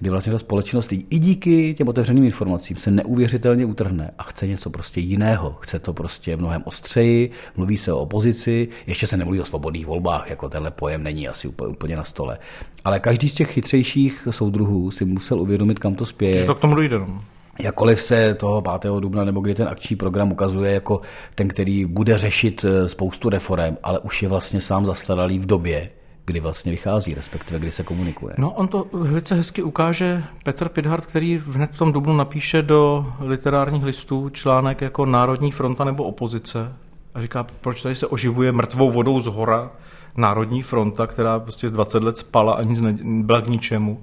kdy 0.00 0.10
vlastně 0.10 0.32
ta 0.32 0.38
společnost 0.38 0.92
i 0.92 1.18
díky 1.18 1.74
těm 1.74 1.88
otevřeným 1.88 2.24
informacím 2.24 2.76
se 2.76 2.90
neuvěřitelně 2.90 3.66
utrhne 3.66 4.10
a 4.18 4.22
chce 4.22 4.46
něco 4.46 4.70
prostě 4.70 5.00
jiného. 5.00 5.56
Chce 5.60 5.78
to 5.78 5.92
prostě 5.92 6.36
mnohem 6.36 6.62
ostřeji, 6.64 7.30
mluví 7.56 7.76
se 7.76 7.92
o 7.92 7.98
opozici, 7.98 8.68
ještě 8.86 9.06
se 9.06 9.16
nemluví 9.16 9.40
o 9.40 9.44
svobodných 9.44 9.86
volbách, 9.86 10.30
jako 10.30 10.48
tenhle 10.48 10.70
pojem 10.70 11.02
není 11.02 11.28
asi 11.28 11.48
úplně, 11.48 11.68
úplně 11.68 11.96
na 11.96 12.04
stole. 12.04 12.38
Ale 12.84 13.00
každý 13.00 13.28
z 13.28 13.34
těch 13.34 13.50
chytřejších 13.50 14.28
soudruhů 14.30 14.90
si 14.90 15.04
musel 15.04 15.40
uvědomit, 15.40 15.78
kam 15.78 15.94
to 15.94 16.06
spěje. 16.06 16.38
Že 16.38 16.44
to 16.44 16.54
k 16.54 16.60
tomu 16.60 16.74
dojde. 16.74 16.98
No. 16.98 17.24
Jakkoliv 17.58 18.02
se 18.02 18.34
toho 18.34 18.62
5. 18.80 18.92
dubna, 19.00 19.24
nebo 19.24 19.40
kdy 19.40 19.54
ten 19.54 19.68
akční 19.68 19.96
program 19.96 20.32
ukazuje 20.32 20.72
jako 20.72 21.00
ten, 21.34 21.48
který 21.48 21.84
bude 21.84 22.18
řešit 22.18 22.64
eh, 22.64 22.88
spoustu 22.88 23.28
reform, 23.28 23.76
ale 23.82 23.98
už 23.98 24.22
je 24.22 24.28
vlastně 24.28 24.60
sám 24.60 24.86
zastaralý 24.86 25.38
v 25.38 25.46
době, 25.46 25.90
kdy 26.24 26.40
vlastně 26.40 26.72
vychází, 26.72 27.14
respektive 27.14 27.60
kdy 27.60 27.70
se 27.70 27.82
komunikuje. 27.82 28.34
No, 28.38 28.50
on 28.50 28.68
to 28.68 28.86
velice 28.92 29.34
hezky 29.34 29.62
ukáže 29.62 30.24
Petr 30.44 30.68
Pidhart, 30.68 31.06
který 31.06 31.42
hned 31.52 31.70
v 31.70 31.78
tom 31.78 31.92
dubnu 31.92 32.16
napíše 32.16 32.62
do 32.62 33.06
literárních 33.20 33.84
listů 33.84 34.28
článek 34.28 34.80
jako 34.80 35.06
Národní 35.06 35.50
fronta 35.50 35.84
nebo 35.84 36.04
opozice 36.04 36.72
a 37.14 37.22
říká, 37.22 37.46
proč 37.60 37.82
tady 37.82 37.94
se 37.94 38.06
oživuje 38.06 38.52
mrtvou 38.52 38.90
vodou 38.90 39.20
z 39.20 39.26
hora 39.26 39.70
Národní 40.16 40.62
fronta, 40.62 41.06
která 41.06 41.38
prostě 41.38 41.70
20 41.70 42.02
let 42.02 42.18
spala 42.18 42.54
a 42.54 42.62
nic 42.62 42.80
nebyla 42.80 43.40
k 43.40 43.48
ničemu 43.48 44.02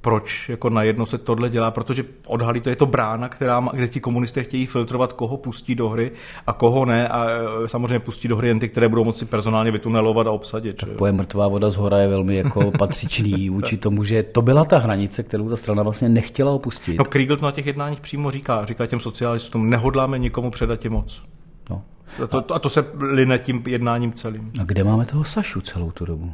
proč 0.00 0.48
jako 0.48 0.70
najednou 0.70 1.06
se 1.06 1.18
tohle 1.18 1.50
dělá, 1.50 1.70
protože 1.70 2.04
odhalí 2.26 2.60
to 2.60 2.68
je 2.68 2.76
to 2.76 2.86
brána, 2.86 3.28
která 3.28 3.60
má, 3.60 3.72
kde 3.74 3.88
ti 3.88 4.00
komunisté 4.00 4.42
chtějí 4.42 4.66
filtrovat, 4.66 5.12
koho 5.12 5.36
pustí 5.36 5.74
do 5.74 5.88
hry 5.88 6.10
a 6.46 6.52
koho 6.52 6.84
ne 6.84 7.08
a 7.08 7.26
e, 7.30 7.68
samozřejmě 7.68 7.98
pustí 7.98 8.28
do 8.28 8.36
hry 8.36 8.48
jen 8.48 8.58
ty, 8.58 8.68
které 8.68 8.88
budou 8.88 9.04
moci 9.04 9.24
personálně 9.24 9.70
vytunelovat 9.70 10.26
a 10.26 10.30
obsadit. 10.30 10.76
Tak 10.76 10.88
pojem 10.88 11.16
mrtvá 11.16 11.48
voda 11.48 11.70
z 11.70 11.76
hora 11.76 11.98
je 11.98 12.08
velmi 12.08 12.36
jako 12.36 12.70
patřičný 12.78 13.50
vůči 13.50 13.76
tomu, 13.76 14.04
že 14.04 14.22
to 14.22 14.42
byla 14.42 14.64
ta 14.64 14.78
hranice, 14.78 15.22
kterou 15.22 15.48
ta 15.48 15.56
strana 15.56 15.82
vlastně 15.82 16.08
nechtěla 16.08 16.52
opustit. 16.52 16.98
No 16.98 17.04
Kriegel 17.04 17.36
to 17.36 17.46
na 17.46 17.52
těch 17.52 17.66
jednáních 17.66 18.00
přímo 18.00 18.30
říká, 18.30 18.64
říká 18.64 18.86
těm 18.86 19.00
socialistům, 19.00 19.70
nehodláme 19.70 20.18
nikomu 20.18 20.50
předat 20.50 20.84
moc. 20.84 21.22
No. 21.70 21.82
A 22.24 22.26
to, 22.26 22.54
a 22.54 22.58
to 22.58 22.70
se 22.70 22.84
line 22.98 23.38
tím 23.38 23.62
jednáním 23.66 24.12
celým. 24.12 24.52
A 24.60 24.64
kde 24.64 24.84
máme 24.84 25.06
toho 25.06 25.24
Sašu 25.24 25.60
celou 25.60 25.90
tu 25.90 26.04
dobu? 26.04 26.32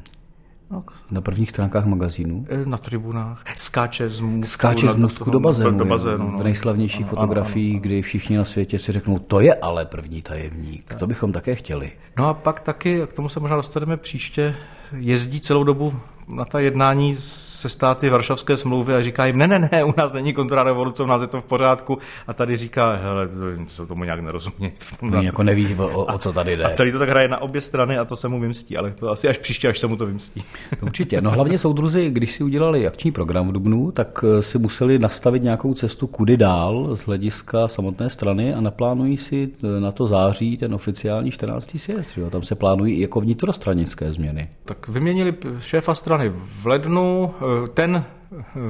Na 1.10 1.20
prvních 1.20 1.50
stránkách 1.50 1.84
magazínu? 1.86 2.46
E, 2.48 2.66
na 2.66 2.78
tribunách. 2.78 3.44
Skáče 3.56 4.10
z 4.10 4.20
můstku, 4.20 4.52
Skáče 4.52 4.88
z 4.88 4.94
můstku 4.94 5.30
do 5.30 5.40
bazénu. 5.40 5.78
Do 5.78 5.84
bazénu 5.84 6.30
no. 6.30 6.38
V 6.38 6.44
nejslavnějších 6.44 7.06
fotografiích, 7.06 7.80
kdy 7.80 8.02
všichni 8.02 8.36
na 8.36 8.44
světě 8.44 8.78
si 8.78 8.92
řeknou, 8.92 9.18
to 9.18 9.40
je 9.40 9.54
ale 9.54 9.86
první 9.86 10.22
tajemník. 10.22 10.84
Tak. 10.84 10.98
To 10.98 11.06
bychom 11.06 11.32
také 11.32 11.54
chtěli. 11.54 11.92
No 12.18 12.28
a 12.28 12.34
pak 12.34 12.60
taky, 12.60 13.02
k 13.06 13.12
tomu 13.12 13.28
se 13.28 13.40
možná 13.40 13.56
dostaneme 13.56 13.96
příště, 13.96 14.56
jezdí 14.96 15.40
celou 15.40 15.64
dobu 15.64 15.94
na 16.28 16.44
ta 16.44 16.60
jednání 16.60 17.16
se 17.56 17.68
státy 17.68 18.10
Varšavské 18.10 18.56
smlouvy 18.56 18.94
a 18.94 19.02
říká 19.02 19.26
jim, 19.26 19.38
ne, 19.38 19.46
ne, 19.46 19.68
ne, 19.72 19.84
u 19.84 19.94
nás 19.96 20.12
není 20.12 20.32
kontrarevoluce, 20.32 21.02
u 21.02 21.06
nás 21.06 21.20
je 21.20 21.26
to 21.26 21.40
v 21.40 21.44
pořádku. 21.44 21.98
A 22.26 22.32
tady 22.32 22.56
říká, 22.56 22.96
hele, 23.02 23.28
to 23.76 23.86
tomu 23.86 24.04
nějak 24.04 24.20
nerozumí. 24.20 24.72
Oni 25.02 25.26
jako 25.26 25.42
neví, 25.42 25.74
o, 25.74 26.04
o, 26.04 26.18
co 26.18 26.32
tady 26.32 26.56
jde. 26.56 26.64
A 26.64 26.70
celý 26.70 26.92
to 26.92 26.98
tak 26.98 27.08
hraje 27.08 27.28
na 27.28 27.42
obě 27.42 27.60
strany 27.60 27.98
a 27.98 28.04
to 28.04 28.16
se 28.16 28.28
mu 28.28 28.40
vymstí, 28.40 28.76
ale 28.76 28.90
to 28.90 29.10
asi 29.10 29.28
až 29.28 29.38
příště, 29.38 29.68
až 29.68 29.78
se 29.78 29.86
mu 29.86 29.96
to 29.96 30.06
vymstí. 30.06 30.44
Určitě. 30.82 31.20
No 31.20 31.30
hlavně 31.30 31.58
soudruzi, 31.58 32.10
když 32.10 32.32
si 32.32 32.44
udělali 32.44 32.86
akční 32.86 33.12
program 33.12 33.48
v 33.48 33.52
Dubnu, 33.52 33.92
tak 33.92 34.24
eh, 34.24 34.42
si 34.42 34.58
museli 34.58 34.98
nastavit 34.98 35.42
nějakou 35.42 35.74
cestu 35.74 36.06
kudy 36.06 36.36
dál 36.36 36.96
z 36.96 37.00
hlediska 37.00 37.68
samotné 37.68 38.10
strany 38.10 38.54
a 38.54 38.60
naplánují 38.60 39.16
si 39.16 39.48
eh, 39.64 39.80
na 39.80 39.92
to 39.92 40.06
září 40.06 40.56
ten 40.56 40.74
oficiální 40.74 41.30
14. 41.30 41.70
sjezd. 41.76 42.14
Že? 42.14 42.30
Tam 42.30 42.42
se 42.42 42.54
plánují 42.54 42.94
i 42.94 43.00
jako 43.00 43.20
vnitrostranické 43.20 44.12
změny. 44.12 44.48
Tak 44.64 44.88
vyměnili 44.88 45.34
šéfa 45.60 45.94
strany 45.94 46.32
v 46.62 46.66
lednu, 46.66 47.34
ten 47.74 48.04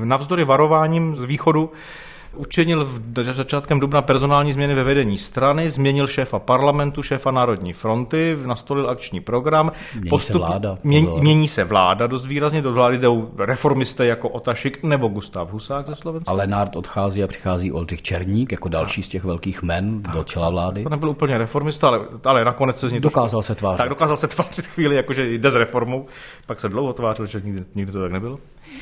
navzdory 0.05 0.45
varováním 0.45 1.17
z 1.17 1.25
východu 1.25 1.71
učinil 2.37 2.85
v 2.85 3.35
začátkem 3.35 3.81
dubna 3.81 4.03
personální 4.03 4.53
změny 4.53 4.75
ve 4.75 4.85
vedení 4.85 5.19
strany, 5.19 5.71
změnil 5.71 6.07
šéfa 6.07 6.39
parlamentu, 6.39 7.03
šéfa 7.03 7.31
Národní 7.31 7.73
fronty, 7.73 8.39
nastolil 8.47 8.91
akční 8.91 9.21
program. 9.21 9.73
Mění 9.95 10.09
Postup, 10.09 10.33
se 10.33 10.39
vláda. 10.39 10.79
Mění, 10.85 11.21
mění 11.21 11.49
se 11.49 11.65
vláda 11.65 12.07
dost 12.07 12.27
výrazně, 12.27 12.63
do 12.63 12.73
vlády 12.73 12.99
jdou 12.99 13.31
reformisté 13.39 14.07
jako 14.07 14.29
Otašik 14.29 14.83
nebo 14.83 15.09
Gustav 15.09 15.53
Husák 15.53 15.87
ze 15.87 15.95
Slovenska. 15.95 16.33
Ale 16.33 16.47
Národ 16.47 16.77
odchází 16.77 17.23
a 17.23 17.27
přichází 17.27 17.73
Oldřich 17.73 18.03
Černík 18.03 18.53
jako 18.53 18.69
další 18.69 19.03
z 19.03 19.09
těch 19.09 19.25
velkých 19.25 19.63
men 19.63 20.03
tak. 20.03 20.15
do 20.15 20.25
čela 20.25 20.51
vlády. 20.51 20.83
To 20.83 20.89
nebyl 20.89 21.11
úplně 21.11 21.39
reformista, 21.39 21.89
ale, 21.89 22.01
ale 22.25 22.45
nakonec 22.45 22.81
se 22.81 22.89
z 22.89 22.93
něj 22.93 23.01
Dokázal 23.01 23.43
se 23.43 23.55
tvářit. 23.55 23.79
Tak 23.79 23.89
dokázal 23.89 24.17
se 24.17 24.29
tvářit 24.29 24.67
chvíli, 24.67 24.97
jakože 24.97 25.27
jde 25.27 25.51
s 25.51 25.55
reformou. 25.55 26.07
Pak 26.47 26.61
se 26.61 26.69
dlouho 26.69 26.93
tvářil, 26.93 27.27
že 27.27 27.41
nikdy, 27.45 27.65
nikdy 27.75 27.93
to 27.93 28.01
tak 28.03 28.13
nebylo. 28.13 28.39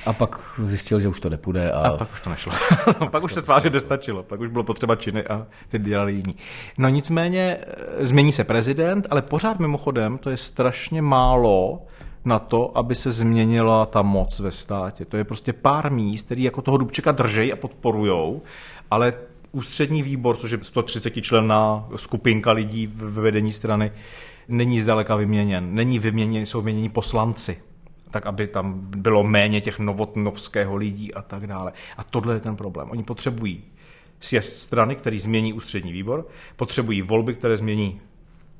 A 0.07 0.13
pak 0.13 0.55
zjistil, 0.59 1.01
že 1.01 1.09
už 1.09 1.21
to 1.21 1.31
nepůjde. 1.31 1.73
A, 1.73 1.81
a 1.81 1.97
pak 1.97 2.13
už 2.13 2.21
to 2.21 2.31
nešlo. 2.31 2.53
pak 3.11 3.25
už 3.25 3.33
se 3.33 3.43
tvářit 3.43 3.73
nestačilo. 3.73 4.23
Pak 4.23 4.41
už 4.41 4.49
bylo 4.49 4.65
potřeba 4.65 4.97
činy 4.97 5.27
a 5.27 5.47
ty 5.69 5.79
dělali 5.79 6.13
jiní. 6.13 6.37
No 6.79 6.89
nicméně 6.89 7.59
eh, 7.61 8.07
změní 8.07 8.33
se 8.33 8.45
prezident, 8.45 9.07
ale 9.11 9.23
pořád 9.23 9.59
mimochodem 9.59 10.19
to 10.19 10.31
je 10.31 10.37
strašně 10.37 11.03
málo 11.03 11.83
na 12.25 12.39
to, 12.39 12.79
aby 12.79 12.95
se 12.95 13.13
změnila 13.13 13.87
ta 13.87 14.03
moc 14.03 14.41
ve 14.41 14.51
státě. 14.51 15.05
To 15.05 15.17
je 15.17 15.25
prostě 15.25 15.53
pár 15.53 15.93
míst, 15.93 16.25
který 16.27 16.43
jako 16.43 16.63
toho 16.63 16.77
Dubčeka 16.77 17.13
držej 17.13 17.53
a 17.53 17.57
podporujou, 17.57 18.43
ale 18.91 19.15
ústřední 19.53 20.03
výbor, 20.03 20.37
což 20.37 20.51
je 20.51 20.59
130 20.63 21.11
členná 21.11 21.89
skupinka 21.97 22.53
lidí 22.53 22.87
v 22.87 23.21
vedení 23.21 23.53
strany, 23.53 23.93
není 24.49 24.81
zdaleka 24.81 25.17
vyměněn. 25.17 25.75
Není 25.75 25.99
vyměněn, 25.99 26.47
jsou 26.47 26.59
vyměněni 26.59 26.89
poslanci 26.89 27.57
tak 28.15 28.27
aby 28.27 28.47
tam 28.47 28.75
bylo 28.79 29.25
méně 29.25 29.61
těch 29.61 29.79
novotnovského 29.79 30.77
lidí 30.77 31.15
a 31.15 31.23
tak 31.23 31.47
dále. 31.47 31.73
A 31.97 32.05
tohle 32.05 32.35
je 32.35 32.41
ten 32.41 32.57
problém. 32.57 32.91
Oni 32.91 33.03
potřebují 33.03 33.65
sjezd 34.21 34.57
strany, 34.57 34.97
který 34.97 35.19
změní 35.19 35.53
ústřední 35.53 35.93
výbor, 35.93 36.27
potřebují 36.57 37.03
volby, 37.03 37.35
které 37.35 37.57
změní 37.57 38.01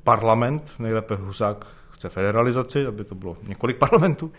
parlament, 0.05 0.73
nejlépe 0.79 1.15
Husák 1.15 1.67
chce 1.91 2.09
federalizaci, 2.09 2.87
aby 2.87 3.05
to 3.05 3.15
bylo 3.15 3.37
několik 3.43 3.77
parlamentů, 3.85 4.33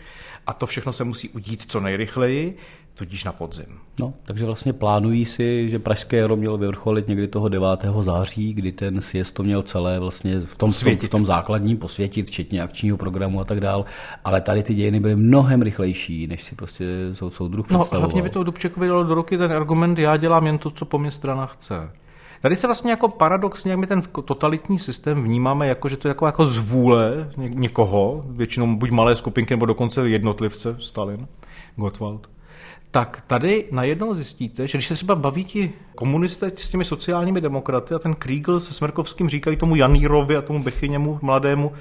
a 0.47 0.53
to 0.53 0.65
všechno 0.65 0.93
se 0.93 1.03
musí 1.03 1.29
udít 1.29 1.71
co 1.71 1.79
nejrychleji, 1.79 2.57
tudíž 2.95 3.23
na 3.23 3.31
podzim. 3.31 3.65
No, 3.99 4.13
takže 4.25 4.45
vlastně 4.45 4.73
plánují 4.73 5.25
si, 5.25 5.69
že 5.69 5.79
Pražské 5.79 6.17
jaro 6.17 6.35
mělo 6.35 6.57
vyvrcholit 6.57 7.07
někdy 7.07 7.27
toho 7.27 7.49
9. 7.49 7.67
září, 7.99 8.53
kdy 8.53 8.71
ten 8.71 9.01
sjezd 9.01 9.35
to 9.35 9.43
měl 9.43 9.61
celé 9.61 9.99
vlastně 9.99 10.39
v 10.39 10.57
tom, 10.57 10.71
v 10.71 10.83
tom, 10.83 10.97
v 10.97 11.09
tom 11.09 11.25
základním 11.25 11.77
posvětit, 11.77 12.27
včetně 12.27 12.61
akčního 12.61 12.97
programu 12.97 13.39
a 13.39 13.43
tak 13.43 13.59
dál. 13.59 13.85
Ale 14.23 14.41
tady 14.41 14.63
ty 14.63 14.73
dějiny 14.73 14.99
byly 14.99 15.15
mnohem 15.15 15.61
rychlejší, 15.61 16.27
než 16.27 16.43
si 16.43 16.55
prostě 16.55 16.85
soud, 17.13 17.33
soudruh 17.33 17.69
No, 17.69 17.83
hlavně 17.91 18.21
by 18.21 18.29
to 18.29 18.43
Dubčekovi 18.43 18.87
dalo 18.87 19.03
do 19.03 19.15
ruky 19.15 19.37
ten 19.37 19.51
argument, 19.51 19.99
já 19.99 20.17
dělám 20.17 20.47
jen 20.47 20.57
to, 20.57 20.71
co 20.71 20.85
po 20.85 20.99
mě 20.99 21.11
strana 21.11 21.45
chce. 21.45 21.91
Tady 22.41 22.55
se 22.55 22.67
vlastně 22.67 22.91
jako 22.91 23.07
paradoxně, 23.07 23.71
jak 23.71 23.79
my 23.79 23.87
ten 23.87 24.01
totalitní 24.25 24.79
systém 24.79 25.23
vnímáme, 25.23 25.67
jako, 25.67 25.89
že 25.89 25.97
to 25.97 26.07
je 26.07 26.09
jako, 26.09 26.25
jako 26.25 26.45
zvůle 26.45 27.29
někoho, 27.37 28.23
většinou 28.27 28.75
buď 28.75 28.89
malé 28.89 29.15
skupinky 29.15 29.53
nebo 29.53 29.65
dokonce 29.65 30.09
jednotlivce, 30.09 30.75
Stalin, 30.79 31.27
Gottwald, 31.75 32.29
tak 32.95 33.23
tady 33.27 33.65
najednou 33.71 34.13
zjistíte, 34.13 34.67
že 34.67 34.77
když 34.77 34.87
se 34.87 34.93
třeba 34.93 35.15
baví 35.15 35.45
ti 35.45 35.73
komunisté 35.95 36.51
s 36.55 36.69
těmi 36.69 36.85
sociálními 36.85 37.41
demokraty 37.41 37.93
a 37.93 37.99
ten 37.99 38.15
Kriegel 38.15 38.59
se 38.59 38.73
Smrkovským 38.73 39.29
říkají 39.29 39.57
tomu 39.57 39.75
Janírovi 39.75 40.37
a 40.37 40.41
tomu 40.41 40.63
Bechyněmu 40.63 41.19
mladému, 41.21 41.71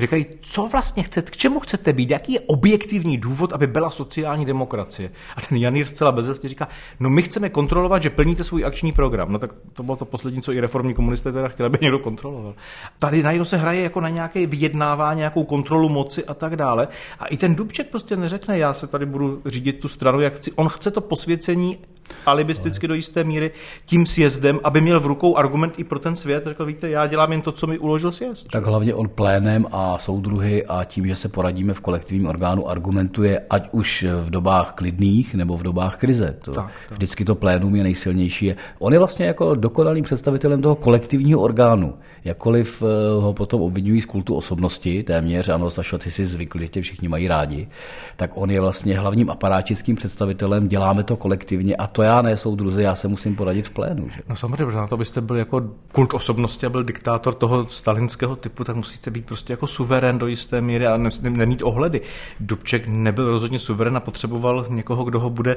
říkají, 0.00 0.26
co 0.40 0.68
vlastně 0.68 1.02
chcete, 1.02 1.30
k 1.30 1.36
čemu 1.36 1.60
chcete 1.60 1.92
být, 1.92 2.10
jaký 2.10 2.32
je 2.32 2.40
objektivní 2.40 3.18
důvod, 3.18 3.52
aby 3.52 3.66
byla 3.66 3.90
sociální 3.90 4.46
demokracie. 4.46 5.08
A 5.36 5.40
ten 5.40 5.58
Janír 5.58 5.86
zcela 5.86 6.12
bezesně 6.12 6.48
říká, 6.48 6.68
no 7.00 7.10
my 7.10 7.22
chceme 7.22 7.48
kontrolovat, 7.48 8.02
že 8.02 8.10
plníte 8.10 8.44
svůj 8.44 8.64
akční 8.64 8.92
program. 8.92 9.32
No 9.32 9.38
tak 9.38 9.50
to 9.72 9.82
bylo 9.82 9.96
to 9.96 10.04
poslední, 10.04 10.42
co 10.42 10.52
i 10.52 10.60
reformní 10.60 10.94
komunisté 10.94 11.32
teda 11.32 11.48
chtěli, 11.48 11.66
aby 11.66 11.78
někdo 11.80 11.98
kontroloval. 11.98 12.54
Tady 12.98 13.22
najednou 13.22 13.44
se 13.44 13.56
hraje 13.56 13.82
jako 13.82 14.00
na 14.00 14.08
nějaké 14.08 14.46
vyjednávání, 14.46 15.18
nějakou 15.18 15.44
kontrolu 15.44 15.88
moci 15.88 16.24
a 16.24 16.34
tak 16.34 16.56
dále. 16.56 16.88
A 17.18 17.26
i 17.26 17.36
ten 17.36 17.54
Dubček 17.54 17.90
prostě 17.90 18.16
neřekne, 18.16 18.58
já 18.58 18.74
se 18.74 18.86
tady 18.86 19.06
budu 19.06 19.42
řídit 19.46 19.80
tu 19.80 19.88
stranu, 19.88 20.20
jak 20.20 20.34
chci. 20.34 20.52
On 20.60 20.68
chce 20.68 20.90
to 20.90 21.00
posvěcení 21.00 21.78
alibisticky 22.26 22.88
do 22.88 22.94
jisté 22.94 23.24
míry 23.24 23.50
tím 23.84 24.06
sjezdem, 24.06 24.60
aby 24.64 24.80
měl 24.80 25.00
v 25.00 25.06
rukou 25.06 25.36
argument 25.36 25.74
i 25.76 25.84
pro 25.84 25.98
ten 25.98 26.16
svět. 26.16 26.44
Řekl, 26.46 26.66
víte, 26.66 26.90
já 26.90 27.06
dělám 27.06 27.32
jen 27.32 27.42
to, 27.42 27.52
co 27.52 27.66
mi 27.66 27.78
uložil 27.78 28.12
sjezd. 28.12 28.48
Tak 28.50 28.66
hlavně 28.66 28.94
on 28.94 29.08
plénem 29.08 29.66
a 29.72 29.98
soudruhy 29.98 30.66
a 30.66 30.84
tím, 30.84 31.06
že 31.06 31.16
se 31.16 31.28
poradíme 31.28 31.74
v 31.74 31.80
kolektivním 31.80 32.26
orgánu, 32.26 32.68
argumentuje 32.68 33.40
ať 33.50 33.68
už 33.72 34.06
v 34.24 34.30
dobách 34.30 34.72
klidných 34.72 35.34
nebo 35.34 35.56
v 35.56 35.62
dobách 35.62 35.96
krize. 35.96 36.36
To, 36.42 36.52
tak, 36.52 36.70
tak. 36.88 36.98
Vždycky 36.98 37.24
to 37.24 37.34
plénum 37.34 37.76
je 37.76 37.82
nejsilnější. 37.82 38.54
On 38.78 38.92
je 38.92 38.98
vlastně 38.98 39.26
jako 39.26 39.54
dokonalým 39.54 40.04
představitelem 40.04 40.62
toho 40.62 40.74
kolektivního 40.74 41.40
orgánu. 41.40 41.94
Jakkoliv 42.24 42.82
eh, 42.82 43.20
ho 43.20 43.32
potom 43.32 43.62
obvinují 43.62 44.00
z 44.00 44.06
kultu 44.06 44.34
osobnosti, 44.34 45.02
téměř, 45.02 45.48
ano, 45.48 45.70
Sašo, 45.70 45.98
ty 45.98 46.10
si 46.10 46.26
zvykli, 46.26 46.60
že 46.60 46.68
tě 46.68 46.82
všichni 46.82 47.08
mají 47.08 47.28
rádi, 47.28 47.68
tak 48.16 48.30
on 48.34 48.50
je 48.50 48.60
vlastně 48.60 48.98
hlavním 48.98 49.30
aparátickým 49.30 49.96
představitelem, 49.96 50.68
děláme 50.68 51.02
to 51.02 51.16
kolektivně 51.16 51.76
a 51.76 51.86
to 51.86 51.99
já 52.02 52.22
ne, 52.22 52.36
soudruzi, 52.36 52.82
já 52.82 52.94
se 52.94 53.08
musím 53.08 53.36
poradit 53.36 53.68
v 53.68 53.70
plénu. 53.70 54.08
Že? 54.08 54.20
No 54.28 54.36
samozřejmě, 54.36 54.64
protože 54.64 54.78
na 54.78 54.86
to 54.86 54.96
byste 54.96 55.20
byl 55.20 55.36
jako 55.36 55.60
kult 55.92 56.14
osobnosti 56.14 56.66
a 56.66 56.70
byl 56.70 56.84
diktátor 56.84 57.34
toho 57.34 57.66
stalinského 57.68 58.36
typu, 58.36 58.64
tak 58.64 58.76
musíte 58.76 59.10
být 59.10 59.26
prostě 59.26 59.52
jako 59.52 59.66
suverén 59.66 60.18
do 60.18 60.26
jisté 60.26 60.60
míry 60.60 60.86
a 60.86 61.00
nemít 61.20 61.62
ohledy. 61.62 62.00
Dubček 62.40 62.88
nebyl 62.88 63.30
rozhodně 63.30 63.58
suverén 63.58 63.96
a 63.96 64.00
potřeboval 64.00 64.66
někoho, 64.68 65.04
kdo 65.04 65.20
ho 65.20 65.30
bude 65.30 65.56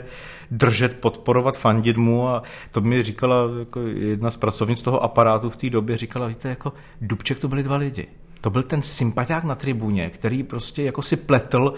držet, 0.51 1.00
podporovat, 1.00 1.57
fandit 1.57 1.97
mu 1.97 2.29
a 2.29 2.43
to 2.71 2.81
mi 2.81 3.03
říkala 3.03 3.35
jako 3.59 3.79
jedna 3.79 4.31
z 4.31 4.38
pracovnic 4.38 4.81
toho 4.81 5.03
aparátu 5.03 5.50
v 5.50 5.55
té 5.55 5.69
době, 5.69 5.97
říkala, 5.97 6.27
víte, 6.27 6.50
jako 6.50 6.73
Dubček 7.01 7.39
to 7.39 7.47
byli 7.47 7.63
dva 7.63 7.75
lidi. 7.75 8.07
To 8.41 8.50
byl 8.50 8.63
ten 8.63 8.81
sympatiák 8.81 9.43
na 9.43 9.55
tribuně, 9.55 10.09
který 10.09 10.43
prostě 10.43 10.83
jako 10.83 11.01
si 11.01 11.15
pletl 11.15 11.73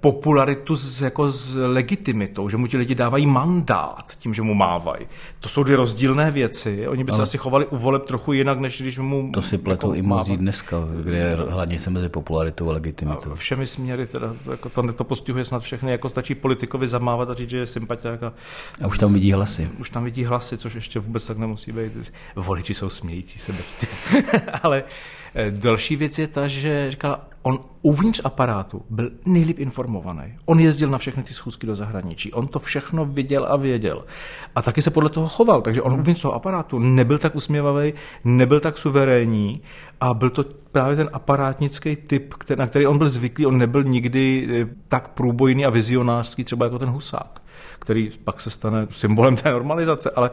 popularitu 0.00 0.76
s, 0.76 1.00
jako 1.00 1.28
s 1.28 1.56
legitimitou, 1.56 2.48
že 2.48 2.56
mu 2.56 2.66
ti 2.66 2.76
lidi 2.76 2.94
dávají 2.94 3.26
mandát 3.26 4.12
tím, 4.18 4.34
že 4.34 4.42
mu 4.42 4.54
mávají. 4.54 5.06
To 5.40 5.48
jsou 5.48 5.62
dvě 5.62 5.76
rozdílné 5.76 6.30
věci. 6.30 6.88
Oni 6.88 7.04
by 7.04 7.12
se 7.12 7.16
Ale 7.16 7.22
asi 7.22 7.38
chovali 7.38 7.66
u 7.66 7.76
voleb 7.76 8.04
trochu 8.04 8.32
jinak, 8.32 8.60
než 8.60 8.80
když 8.80 8.98
mu 8.98 9.30
To 9.34 9.42
si 9.42 9.58
pletou 9.58 9.88
jako 9.88 9.98
i 9.98 10.02
mnozí 10.02 10.36
dneska, 10.36 10.76
kde 11.02 11.16
je 11.16 11.36
hladnice 11.48 11.90
mezi 11.90 12.08
popularitou 12.08 12.70
a 12.70 12.72
legitimitou. 12.72 13.32
A 13.32 13.34
všemi 13.34 13.66
směry, 13.66 14.06
teda, 14.06 14.34
jako 14.50 14.68
to, 14.68 14.92
to 14.92 15.04
postihuje 15.04 15.44
snad 15.44 15.62
všechny, 15.62 15.90
jako 15.90 16.08
stačí 16.08 16.34
politikovi 16.34 16.88
zamávat 16.88 17.30
a 17.30 17.34
říct, 17.34 17.50
že 17.50 17.58
je 17.58 17.66
sympatiák. 17.66 18.22
A, 18.22 18.32
a 18.82 18.86
už 18.86 18.98
tam 18.98 19.14
vidí 19.14 19.32
hlasy. 19.32 19.70
Už 19.78 19.90
tam 19.90 20.04
vidí 20.04 20.24
hlasy, 20.24 20.58
což 20.58 20.74
ještě 20.74 21.00
vůbec 21.00 21.26
tak 21.26 21.38
nemusí 21.38 21.72
být. 21.72 21.92
Voliči 22.36 22.74
jsou 22.74 22.88
smějící 22.88 23.38
se 23.38 23.52
bez 23.52 23.76
Ale 24.62 24.84
Eh, 25.38 25.50
další 25.50 25.96
věc 25.96 26.18
je 26.18 26.28
ta, 26.28 26.48
že 26.48 26.90
říkala, 26.90 27.28
on 27.46 27.58
uvnitř 27.82 28.20
aparátu 28.24 28.82
byl 28.90 29.10
nejlíp 29.26 29.58
informovaný. 29.58 30.34
On 30.44 30.60
jezdil 30.60 30.88
na 30.88 30.98
všechny 30.98 31.22
ty 31.22 31.34
schůzky 31.34 31.66
do 31.66 31.76
zahraničí. 31.76 32.32
On 32.32 32.48
to 32.48 32.58
všechno 32.58 33.04
viděl 33.04 33.46
a 33.48 33.56
věděl. 33.56 34.04
A 34.54 34.62
taky 34.62 34.82
se 34.82 34.90
podle 34.90 35.10
toho 35.10 35.28
choval. 35.28 35.62
Takže 35.62 35.82
on 35.82 35.92
uvnitř 35.92 36.22
toho 36.22 36.34
aparátu 36.34 36.78
nebyl 36.78 37.18
tak 37.18 37.36
usměvavý, 37.36 37.94
nebyl 38.24 38.60
tak 38.60 38.78
suverénní 38.78 39.62
a 40.00 40.14
byl 40.14 40.30
to 40.30 40.44
právě 40.72 40.96
ten 40.96 41.10
aparátnický 41.12 41.96
typ, 41.96 42.34
na 42.56 42.66
který 42.66 42.86
on 42.86 42.98
byl 42.98 43.08
zvyklý. 43.08 43.46
On 43.46 43.58
nebyl 43.58 43.84
nikdy 43.84 44.48
eh, 44.50 44.74
tak 44.88 45.08
průbojný 45.08 45.66
a 45.66 45.70
vizionářský, 45.70 46.44
třeba 46.44 46.66
jako 46.66 46.78
ten 46.78 46.88
Husák 46.88 47.42
který 47.78 48.10
pak 48.24 48.40
se 48.40 48.50
stane 48.50 48.86
symbolem 48.90 49.36
té 49.36 49.50
normalizace, 49.50 50.10
ale 50.10 50.30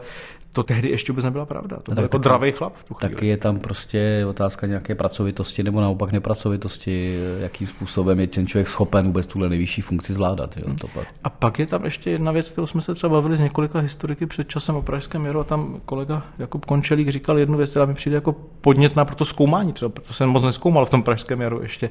to 0.52 0.62
tehdy 0.62 0.88
ještě 0.88 1.12
vůbec 1.12 1.24
nebyla 1.24 1.46
pravda. 1.46 1.76
To 1.82 1.92
byl 1.92 2.02
jako 2.02 2.18
dravý 2.18 2.52
chlap 2.52 2.76
v 2.76 2.84
tu 2.84 2.94
chvíli. 2.94 3.14
Taky 3.14 3.26
je 3.26 3.36
tam 3.36 3.58
prostě 3.58 4.24
otázka 4.28 4.66
nějaké 4.66 4.94
pracovitosti 4.94 5.62
nebo 5.62 5.80
naopak 5.80 6.12
nepracovitosti, 6.12 7.18
jakým 7.38 7.66
způsobem 7.66 8.20
je 8.20 8.26
ten 8.26 8.46
člověk 8.46 8.68
schopen 8.68 9.06
vůbec 9.06 9.26
tuhle 9.26 9.48
nejvyšší 9.48 9.82
funkci 9.82 10.12
zvládat. 10.12 10.56
Jo, 10.56 10.74
to 10.80 10.88
pak. 10.88 11.08
A 11.24 11.30
pak 11.30 11.58
je 11.58 11.66
tam 11.66 11.84
ještě 11.84 12.10
jedna 12.10 12.32
věc, 12.32 12.50
kterou 12.50 12.66
jsme 12.66 12.80
se 12.80 12.94
třeba 12.94 13.12
bavili 13.12 13.36
s 13.36 13.40
několika 13.40 13.78
historiky 13.78 14.26
před 14.26 14.48
časem 14.48 14.76
o 14.76 14.82
Pražském 14.82 15.26
jaru 15.26 15.40
a 15.40 15.44
tam 15.44 15.80
kolega 15.84 16.22
Jakub 16.38 16.64
Končelík 16.64 17.08
říkal 17.08 17.38
jednu 17.38 17.56
věc, 17.58 17.70
která 17.70 17.86
mi 17.86 17.94
přijde 17.94 18.16
jako 18.16 18.32
podnětná 18.60 19.04
pro 19.04 19.16
to 19.16 19.24
zkoumání, 19.24 19.53
třeba 19.72 19.92
to 20.06 20.12
jsem 20.12 20.28
moc 20.28 20.42
neskoumal 20.42 20.86
v 20.86 20.90
tom 20.90 21.02
Pražském 21.02 21.40
jaru 21.40 21.62
ještě. 21.62 21.90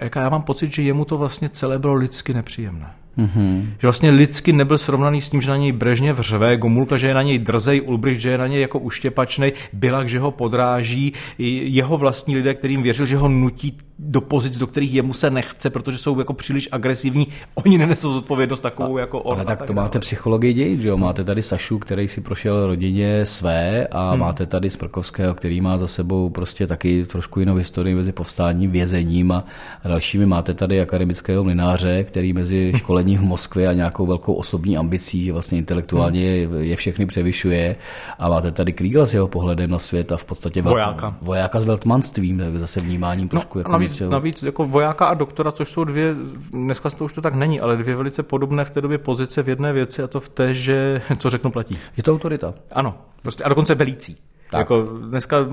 Jaká 0.00 0.20
já 0.20 0.28
mám 0.28 0.42
pocit, 0.42 0.74
že 0.74 0.82
jemu 0.82 1.04
to 1.04 1.18
vlastně 1.18 1.48
celé 1.48 1.78
bylo 1.78 1.94
lidsky 1.94 2.34
nepříjemné. 2.34 2.90
Mm-hmm. 3.18 3.62
Že 3.78 3.86
vlastně 3.86 4.10
lidsky 4.10 4.52
nebyl 4.52 4.78
srovnaný 4.78 5.20
s 5.20 5.28
tím, 5.28 5.40
že 5.40 5.50
na 5.50 5.56
něj 5.56 5.72
Brežněv 5.72 6.18
řve, 6.18 6.56
Gomulka, 6.56 6.96
že 6.96 7.06
je 7.06 7.14
na 7.14 7.22
něj 7.22 7.38
drzej, 7.38 7.82
Ulbricht, 7.82 8.20
že 8.20 8.30
je 8.30 8.38
na 8.38 8.46
něj 8.46 8.60
jako 8.60 8.78
uštěpačnej, 8.78 9.52
Bilak, 9.72 10.08
že 10.08 10.18
ho 10.18 10.30
podráží, 10.30 11.12
jeho 11.38 11.96
vlastní 11.96 12.36
lidé, 12.36 12.54
kterým 12.54 12.82
věřil, 12.82 13.06
že 13.06 13.16
ho 13.16 13.28
nutí 13.28 13.78
do 13.98 14.20
pozic, 14.20 14.58
do 14.58 14.66
kterých 14.66 14.94
jemu 14.94 15.12
se 15.12 15.30
nechce, 15.30 15.70
protože 15.70 15.98
jsou 15.98 16.18
jako 16.18 16.32
příliš 16.32 16.68
agresivní. 16.72 17.26
Oni 17.54 17.78
nenesou 17.78 18.12
zodpovědnost 18.12 18.60
takovou 18.60 18.96
a, 18.96 19.00
jako 19.00 19.20
on. 19.20 19.34
Ale 19.34 19.44
tak, 19.44 19.58
tak 19.58 19.66
to 19.66 19.74
dále. 19.74 19.84
máte 19.84 19.98
psychologii 19.98 20.52
dějit, 20.52 20.80
že 20.80 20.88
jo? 20.88 20.96
Máte 20.96 21.24
tady 21.24 21.42
Sašu, 21.42 21.78
který 21.78 22.08
si 22.08 22.20
prošel 22.20 22.66
rodině 22.66 23.26
své 23.26 23.86
a 23.86 24.10
hmm. 24.10 24.20
máte 24.20 24.46
tady 24.46 24.70
Sprkovského, 24.70 25.34
který 25.34 25.60
má 25.60 25.78
za 25.78 25.86
sebou 25.86 26.30
prostě 26.30 26.66
taky 26.66 27.04
trošku 27.04 27.40
jinou 27.40 27.54
historii 27.54 27.94
mezi 27.94 28.12
povstáním, 28.12 28.70
vězením 28.70 29.32
a 29.32 29.44
dalšími. 29.84 30.26
Máte 30.26 30.54
tady 30.54 30.80
akademického 30.80 31.44
mlináře, 31.44 32.04
který 32.04 32.32
mezi 32.32 32.72
školením 32.76 33.18
v 33.18 33.22
Moskvě 33.22 33.68
a 33.68 33.72
nějakou 33.72 34.06
velkou 34.06 34.34
osobní 34.34 34.76
ambicí, 34.76 35.24
že 35.24 35.32
vlastně 35.32 35.58
intelektuálně 35.58 36.46
hmm. 36.46 36.62
je 36.62 36.76
všechny 36.76 37.06
převyšuje. 37.06 37.76
A 38.18 38.28
máte 38.28 38.52
tady 38.52 38.72
Kriegla 38.72 39.06
s 39.06 39.14
jeho 39.14 39.28
pohledem 39.28 39.70
na 39.70 39.78
svět 39.78 40.12
a 40.12 40.16
v 40.16 40.24
podstatě 40.24 40.62
vojáka, 40.62 41.16
vojáka 41.22 41.60
s 41.60 41.64
veltmanstvím, 41.64 42.42
zase 42.56 42.80
vnímáním 42.80 43.24
no, 43.24 43.28
trošku. 43.28 43.58
Jako 43.58 43.72
navíc, 43.72 44.00
navíc 44.00 44.42
jako 44.42 44.66
vojáka 44.66 45.06
a 45.06 45.14
doktora, 45.14 45.52
což 45.52 45.68
jsou 45.68 45.84
dvě, 45.84 46.14
dneska 46.52 46.90
to 46.90 47.04
už 47.04 47.12
to 47.12 47.22
tak 47.22 47.34
není, 47.34 47.60
ale 47.60 47.76
dvě 47.76 47.94
velice 47.94 48.22
podobné 48.22 48.64
v 48.64 48.70
té 48.70 48.80
době 48.80 48.98
pozice 48.98 49.42
v 49.42 49.48
jedné 49.48 49.72
věci 49.72 50.02
a 50.02 50.06
to 50.06 50.20
v 50.20 50.28
té, 50.28 50.54
že 50.54 51.02
co 51.18 51.30
řeknu 51.30 51.50
platí. 51.50 51.78
Je 51.96 52.02
to 52.02 52.12
autorita. 52.12 52.54
Ano, 52.72 52.94
prostě 53.22 53.44
a 53.44 53.48
dokonce 53.48 53.74
velící. 53.74 54.16
Tak. 54.50 54.58
Jako 54.58 54.82
dneska 54.82 55.46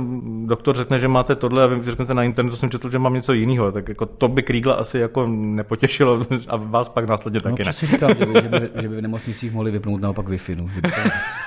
doktor 0.46 0.78
řekne, 0.78 1.00
že 1.00 1.08
máte 1.08 1.36
tohle 1.36 1.64
a 1.64 1.68
vy 1.68 1.92
řeknete 1.92 2.14
na 2.14 2.24
internetu, 2.24 2.58
jsem 2.58 2.70
četl, 2.70 2.92
že 2.92 3.00
mám 3.00 3.14
něco 3.14 3.34
jiného, 3.34 3.72
tak 3.72 3.90
jako 3.90 4.06
to 4.06 4.28
by 4.28 4.44
Krígla 4.44 4.74
asi 4.74 5.00
jako 5.00 5.28
nepotěšilo 5.28 6.22
a 6.48 6.56
vás 6.56 6.90
pak 6.90 7.08
následně 7.08 7.40
no, 7.46 7.52
taky 7.52 7.64
ne. 7.64 7.74
si 7.74 7.86
říkám, 7.86 8.16
že 8.20 8.26
by, 8.26 8.34
že, 8.34 8.50
by, 8.50 8.70
že 8.82 8.90
by 8.90 8.98
v 8.98 9.02
nemocnicích 9.02 9.54
mohli 9.54 9.72
vypnout 9.72 10.02
naopak 10.02 10.28
wi 10.28 10.38
no, 10.56 10.70
že 10.76 10.82
by 10.82 10.92
to, 10.92 11.02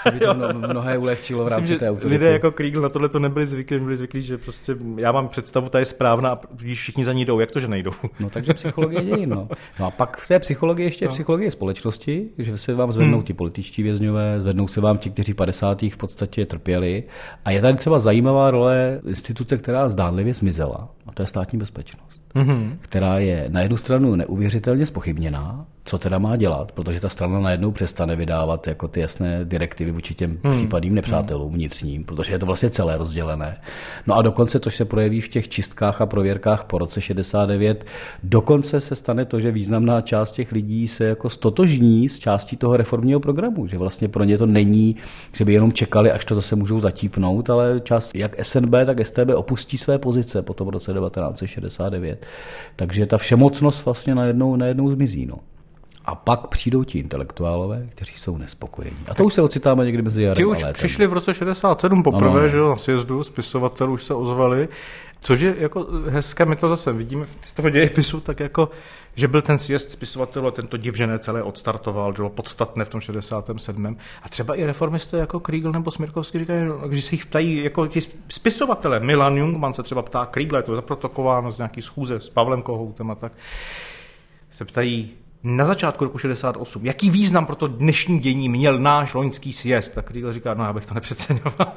že 0.04 0.10
by 0.10 0.20
to 0.20 0.34
mnohé 0.68 0.98
ulehčilo 0.98 1.44
v 1.44 1.48
rámci 1.48 1.62
Myslím, 1.62 1.78
té 1.78 1.90
autority. 1.90 2.14
Lidé 2.14 2.32
jako 2.32 2.50
Krígl 2.50 2.80
na 2.80 2.88
tohle 2.88 3.08
to 3.08 3.18
nebyli 3.18 3.46
zvyklí, 3.46 3.80
byli 3.80 3.96
zvyklí, 3.96 4.22
že 4.22 4.38
prostě 4.38 4.76
já 4.96 5.12
mám 5.12 5.28
představu, 5.28 5.68
ta 5.68 5.78
je 5.78 5.84
správná 5.84 6.30
a 6.30 6.38
když 6.50 6.80
všichni 6.80 7.04
za 7.04 7.12
ní 7.12 7.24
jdou, 7.24 7.40
jak 7.40 7.52
to, 7.52 7.60
že 7.60 7.68
nejdou? 7.68 7.92
No 8.20 8.30
takže 8.30 8.54
psychologie 8.54 9.04
dějin, 9.04 9.30
no. 9.30 9.48
no. 9.80 9.86
a 9.86 9.90
pak 9.90 10.16
v 10.16 10.28
té 10.28 10.38
psychologii 10.38 10.86
ještě 10.86 11.04
no. 11.04 11.10
psychologie 11.10 11.50
společnosti, 11.50 12.28
že 12.38 12.58
se 12.58 12.74
vám 12.74 12.92
zvednou 12.92 13.18
hmm. 13.18 13.26
ti 13.26 13.32
političtí 13.32 13.82
vězňové, 13.82 14.40
zvednou 14.40 14.68
se 14.68 14.80
vám 14.80 14.98
ti, 14.98 15.10
kteří 15.10 15.34
50. 15.34 15.82
v 15.82 15.96
podstatě 15.96 16.46
trpěli 16.46 17.04
a 17.48 17.50
je 17.50 17.60
tady 17.60 17.78
třeba 17.78 17.98
zajímavá 17.98 18.50
role 18.50 19.00
instituce, 19.06 19.56
která 19.56 19.88
zdánlivě 19.88 20.34
zmizela, 20.34 20.88
a 21.06 21.12
to 21.12 21.22
je 21.22 21.26
státní 21.26 21.58
bezpečnost, 21.58 22.20
mm-hmm. 22.38 22.76
která 22.80 23.18
je 23.18 23.44
na 23.48 23.60
jednu 23.60 23.76
stranu 23.76 24.14
neuvěřitelně 24.14 24.86
spochybněná, 24.86 25.66
co 25.88 25.98
teda 25.98 26.18
má 26.18 26.36
dělat, 26.36 26.72
protože 26.72 27.00
ta 27.00 27.08
strana 27.08 27.40
najednou 27.40 27.70
přestane 27.70 28.16
vydávat 28.16 28.66
jako 28.66 28.88
ty 28.88 29.00
jasné 29.00 29.44
direktivy 29.44 29.90
vůči 29.90 30.14
těm 30.14 30.38
hmm. 30.42 30.52
případným 30.52 30.94
nepřátelům 30.94 31.52
vnitřním, 31.52 32.04
protože 32.04 32.32
je 32.32 32.38
to 32.38 32.46
vlastně 32.46 32.70
celé 32.70 32.96
rozdělené. 32.96 33.60
No 34.06 34.14
a 34.14 34.22
dokonce, 34.22 34.60
což 34.60 34.76
se 34.76 34.84
projeví 34.84 35.20
v 35.20 35.28
těch 35.28 35.48
čistkách 35.48 36.00
a 36.00 36.06
prověrkách 36.06 36.64
po 36.64 36.78
roce 36.78 37.00
69, 37.00 37.84
dokonce 38.22 38.80
se 38.80 38.96
stane 38.96 39.24
to, 39.24 39.40
že 39.40 39.50
významná 39.50 40.00
část 40.00 40.32
těch 40.32 40.52
lidí 40.52 40.88
se 40.88 41.04
jako 41.04 41.30
stotožní 41.30 42.08
s 42.08 42.18
částí 42.18 42.56
toho 42.56 42.76
reformního 42.76 43.20
programu, 43.20 43.66
že 43.66 43.78
vlastně 43.78 44.08
pro 44.08 44.24
ně 44.24 44.38
to 44.38 44.46
není, 44.46 44.96
že 45.32 45.44
by 45.44 45.52
jenom 45.52 45.72
čekali, 45.72 46.12
až 46.12 46.24
to 46.24 46.34
zase 46.34 46.56
můžou 46.56 46.80
zatípnout, 46.80 47.50
ale 47.50 47.80
část 47.84 48.14
jak 48.14 48.44
SNB, 48.44 48.74
tak 48.86 49.06
STB 49.06 49.30
opustí 49.34 49.78
své 49.78 49.98
pozice 49.98 50.42
po 50.42 50.54
tom 50.54 50.68
roce 50.68 50.92
1969. 50.92 52.26
Takže 52.76 53.06
ta 53.06 53.18
všemocnost 53.18 53.84
vlastně 53.84 54.14
najednou, 54.14 54.56
najednou 54.56 54.90
zmizí. 54.90 55.26
No. 55.26 55.38
A 56.08 56.14
pak 56.14 56.46
přijdou 56.46 56.84
ti 56.84 56.98
intelektuálové, 56.98 57.86
kteří 57.90 58.14
jsou 58.16 58.36
nespokojení. 58.36 58.96
A 59.10 59.14
to 59.14 59.24
už 59.24 59.34
se 59.34 59.42
ocitáme 59.42 59.84
někdy 59.84 60.02
mezi 60.02 60.22
jarem 60.22 60.36
Ti 60.36 60.44
už 60.44 60.62
a 60.62 60.72
přišli 60.72 61.06
v 61.06 61.12
roce 61.12 61.34
67 61.34 62.02
poprvé, 62.02 62.34
no, 62.34 62.42
no. 62.42 62.48
že 62.48 62.58
na 62.58 62.76
sjezdu, 62.76 63.24
spisovatelů 63.24 63.92
už 63.92 64.04
se 64.04 64.14
ozvali. 64.14 64.68
Což 65.20 65.40
je 65.40 65.54
jako 65.58 65.86
hezké, 66.08 66.44
my 66.44 66.56
to 66.56 66.68
zase 66.68 66.92
vidíme 66.92 67.26
z 67.40 67.52
toho 67.52 67.70
dějepisu, 67.70 68.20
tak 68.20 68.40
jako, 68.40 68.70
že 69.14 69.28
byl 69.28 69.42
ten 69.42 69.58
sjezd 69.58 69.90
spisovatelů 69.90 70.46
a 70.46 70.50
tento 70.50 70.76
divžené 70.76 71.18
celé 71.18 71.42
odstartoval, 71.42 72.12
bylo 72.12 72.30
podstatné 72.30 72.84
v 72.84 72.88
tom 72.88 73.00
67. 73.00 73.96
A 74.22 74.28
třeba 74.28 74.54
i 74.54 74.66
reformisté 74.66 75.18
jako 75.18 75.40
Kriegel 75.40 75.72
nebo 75.72 75.90
Smirkovský 75.90 76.38
říkají, 76.38 76.62
že 76.90 77.02
se 77.02 77.14
jich 77.14 77.26
ptají, 77.26 77.64
jako 77.64 77.86
ti 77.86 78.00
spisovatelé, 78.28 79.00
Milan 79.00 79.36
Jungman 79.36 79.74
se 79.74 79.82
třeba 79.82 80.02
ptá 80.02 80.26
Kriegla, 80.26 80.58
je 80.58 80.62
to 80.62 80.76
zaprotokováno 80.76 81.52
z 81.52 81.58
nějaký 81.58 81.82
schůze 81.82 82.20
s 82.20 82.30
Pavlem 82.30 82.62
Kohoutem 82.62 83.10
a 83.10 83.14
tak, 83.14 83.32
se 84.50 84.64
ptají, 84.64 85.10
na 85.56 85.64
začátku 85.64 86.04
roku 86.04 86.18
68, 86.18 86.86
jaký 86.86 87.10
význam 87.10 87.46
pro 87.46 87.56
to 87.56 87.68
dnešní 87.68 88.18
dění 88.18 88.48
měl 88.48 88.78
náš 88.78 89.14
loňský 89.14 89.52
sjezd, 89.52 89.94
tak 89.94 90.10
Riegel 90.10 90.32
říká, 90.32 90.54
no 90.54 90.64
já 90.64 90.72
bych 90.72 90.86
to 90.86 90.94
nepřeceňoval. 90.94 91.72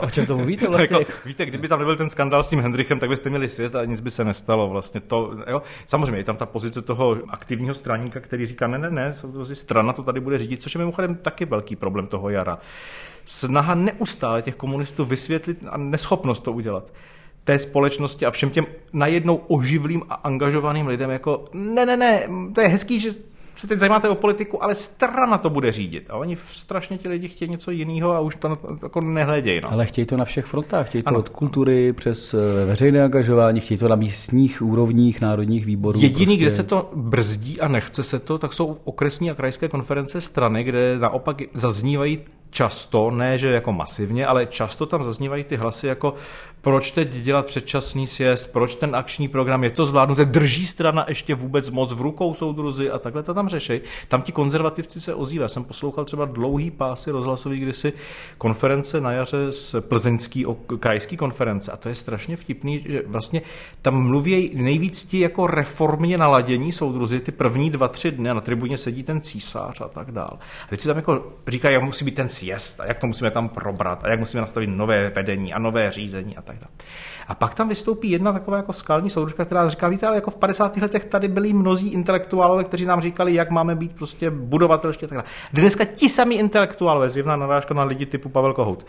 o 0.00 0.10
čem 0.10 0.26
to 0.26 0.36
mluvíte 0.36 0.68
vlastně? 0.68 0.98
jako, 0.98 1.12
víte, 1.24 1.46
kdyby 1.46 1.68
tam 1.68 1.78
nebyl 1.78 1.96
ten 1.96 2.10
skandál 2.10 2.42
s 2.42 2.48
tím 2.48 2.60
Hendrichem, 2.60 2.98
tak 2.98 3.08
byste 3.08 3.30
měli 3.30 3.48
sjezd 3.48 3.74
a 3.74 3.84
nic 3.84 4.00
by 4.00 4.10
se 4.10 4.24
nestalo 4.24 4.68
vlastně. 4.68 5.00
To, 5.00 5.36
jo. 5.50 5.62
Samozřejmě 5.86 6.16
je 6.16 6.24
tam 6.24 6.36
ta 6.36 6.46
pozice 6.46 6.82
toho 6.82 7.16
aktivního 7.28 7.74
straníka, 7.74 8.20
který 8.20 8.46
říká, 8.46 8.66
ne, 8.66 8.78
ne, 8.78 8.90
ne, 8.90 9.12
strana 9.52 9.92
to 9.92 10.02
tady 10.02 10.20
bude 10.20 10.38
řídit, 10.38 10.62
což 10.62 10.74
je 10.74 10.78
mimochodem 10.78 11.14
taky 11.14 11.44
velký 11.44 11.76
problém 11.76 12.06
toho 12.06 12.30
jara. 12.30 12.58
Snaha 13.24 13.74
neustále 13.74 14.42
těch 14.42 14.56
komunistů 14.56 15.04
vysvětlit 15.04 15.64
a 15.70 15.76
neschopnost 15.76 16.42
to 16.42 16.52
udělat 16.52 16.84
té 17.44 17.58
společnosti 17.58 18.26
a 18.26 18.30
všem 18.30 18.50
těm 18.50 18.66
najednou 18.92 19.36
oživlým 19.36 20.02
a 20.08 20.14
angažovaným 20.14 20.86
lidem 20.86 21.10
jako 21.10 21.44
ne, 21.52 21.86
ne, 21.86 21.96
ne, 21.96 22.28
to 22.54 22.60
je 22.60 22.68
hezký, 22.68 23.00
že 23.00 23.10
se 23.56 23.66
teď 23.66 23.78
zajímáte 23.78 24.08
o 24.08 24.14
politiku, 24.14 24.64
ale 24.64 24.74
strana 24.74 25.38
to 25.38 25.50
bude 25.50 25.72
řídit. 25.72 26.06
A 26.10 26.16
oni 26.16 26.36
strašně 26.36 26.98
ti 26.98 27.08
lidi 27.08 27.28
chtějí 27.28 27.50
něco 27.50 27.70
jiného 27.70 28.12
a 28.12 28.20
už 28.20 28.36
to 28.36 28.58
jako 28.82 29.00
nehledějí. 29.00 29.60
No. 29.64 29.72
Ale 29.72 29.86
chtějí 29.86 30.06
to 30.06 30.16
na 30.16 30.24
všech 30.24 30.44
frontách. 30.44 30.88
Chtějí 30.88 31.02
to 31.02 31.08
ano. 31.08 31.18
od 31.18 31.28
kultury 31.28 31.92
přes 31.92 32.34
eh, 32.34 32.64
veřejné 32.64 33.04
angažování, 33.04 33.60
chtějí 33.60 33.78
to 33.78 33.88
na 33.88 33.96
místních 33.96 34.62
úrovních 34.62 35.20
národních 35.20 35.66
výborů. 35.66 36.00
Jediný, 36.00 36.24
prostě... 36.24 36.36
kde 36.36 36.50
se 36.50 36.62
to 36.62 36.90
brzdí 36.94 37.60
a 37.60 37.68
nechce 37.68 38.02
se 38.02 38.18
to, 38.18 38.38
tak 38.38 38.52
jsou 38.52 38.76
okresní 38.84 39.30
a 39.30 39.34
krajské 39.34 39.68
konference 39.68 40.20
strany, 40.20 40.64
kde 40.64 40.98
naopak 40.98 41.42
zaznívají 41.54 42.18
často, 42.52 43.10
ne 43.10 43.38
že 43.38 43.50
jako 43.50 43.72
masivně, 43.72 44.26
ale 44.26 44.46
často 44.46 44.86
tam 44.86 45.04
zaznívají 45.04 45.44
ty 45.44 45.56
hlasy 45.56 45.86
jako 45.86 46.14
proč 46.62 46.90
teď 46.90 47.08
dělat 47.08 47.46
předčasný 47.46 48.06
sjezd, 48.06 48.52
proč 48.52 48.74
ten 48.74 48.96
akční 48.96 49.28
program 49.28 49.64
je 49.64 49.70
to 49.70 49.86
zvládnuté, 49.86 50.24
drží 50.24 50.66
strana 50.66 51.04
ještě 51.08 51.34
vůbec 51.34 51.70
moc 51.70 51.92
v 51.92 52.00
rukou 52.00 52.34
soudruzy 52.34 52.90
a 52.90 52.98
takhle 52.98 53.22
to 53.22 53.34
tam 53.34 53.48
řeší. 53.48 53.80
Tam 54.08 54.22
ti 54.22 54.32
konzervativci 54.32 55.00
se 55.00 55.14
ozývají. 55.14 55.48
Jsem 55.48 55.64
poslouchal 55.64 56.04
třeba 56.04 56.24
dlouhý 56.24 56.70
pásy 56.70 57.10
rozhlasový 57.10 57.60
kdysi 57.60 57.92
konference 58.38 59.00
na 59.00 59.12
jaře 59.12 59.52
z 59.52 59.74
plzeňský 59.80 60.46
krajský 60.80 61.16
konference 61.16 61.72
a 61.72 61.76
to 61.76 61.88
je 61.88 61.94
strašně 61.94 62.36
vtipný, 62.36 62.84
že 62.88 63.02
vlastně 63.06 63.42
tam 63.82 64.02
mluví 64.02 64.50
nejvíc 64.54 65.04
ti 65.04 65.20
jako 65.20 65.46
reformně 65.46 66.18
naladění 66.18 66.72
soudruzy 66.72 67.20
ty 67.20 67.32
první 67.32 67.70
dva, 67.70 67.88
tři 67.88 68.10
dny 68.10 68.30
a 68.30 68.34
na 68.34 68.40
tribuně 68.40 68.78
sedí 68.78 69.02
ten 69.02 69.20
císař 69.20 69.80
a 69.80 69.88
tak 69.88 70.10
dál. 70.10 70.38
A 70.66 70.68
teď 70.68 70.80
si 70.80 70.88
tam 70.88 70.96
jako 70.96 71.32
říkají, 71.48 71.74
jak 71.74 71.82
musí 71.82 72.04
být 72.04 72.14
ten 72.14 72.28
sjezd 72.42 72.80
a 72.80 72.86
jak 72.86 72.98
to 72.98 73.06
musíme 73.06 73.30
tam 73.30 73.48
probrat 73.48 74.04
a 74.04 74.10
jak 74.10 74.20
musíme 74.20 74.40
nastavit 74.40 74.66
nové 74.66 75.10
vedení 75.10 75.54
a 75.54 75.58
nové 75.58 75.92
řízení 75.92 76.36
a 76.36 76.42
tak 76.42 76.56
dále. 76.56 76.70
A 77.28 77.34
pak 77.34 77.54
tam 77.54 77.68
vystoupí 77.68 78.10
jedna 78.10 78.32
taková 78.32 78.56
jako 78.56 78.72
skalní 78.72 79.10
soudružka, 79.10 79.44
která 79.44 79.68
říká, 79.68 79.88
víte, 79.88 80.06
ale 80.06 80.16
jako 80.16 80.30
v 80.30 80.36
50. 80.36 80.76
letech 80.76 81.04
tady 81.04 81.28
byli 81.28 81.52
mnozí 81.52 81.88
intelektuálové, 81.88 82.64
kteří 82.64 82.84
nám 82.84 83.00
říkali, 83.00 83.34
jak 83.34 83.50
máme 83.50 83.74
být 83.74 83.92
prostě 83.94 84.30
budovatelští 84.30 85.04
a 85.04 85.08
tak 85.08 85.16
dále. 85.18 85.28
Dneska 85.52 85.84
ti 85.84 86.08
sami 86.08 86.34
intelektuálové, 86.34 87.10
zjevná 87.10 87.36
narážka 87.36 87.74
na 87.74 87.84
lidi 87.84 88.06
typu 88.06 88.28
Pavel 88.28 88.54
Kohout, 88.54 88.86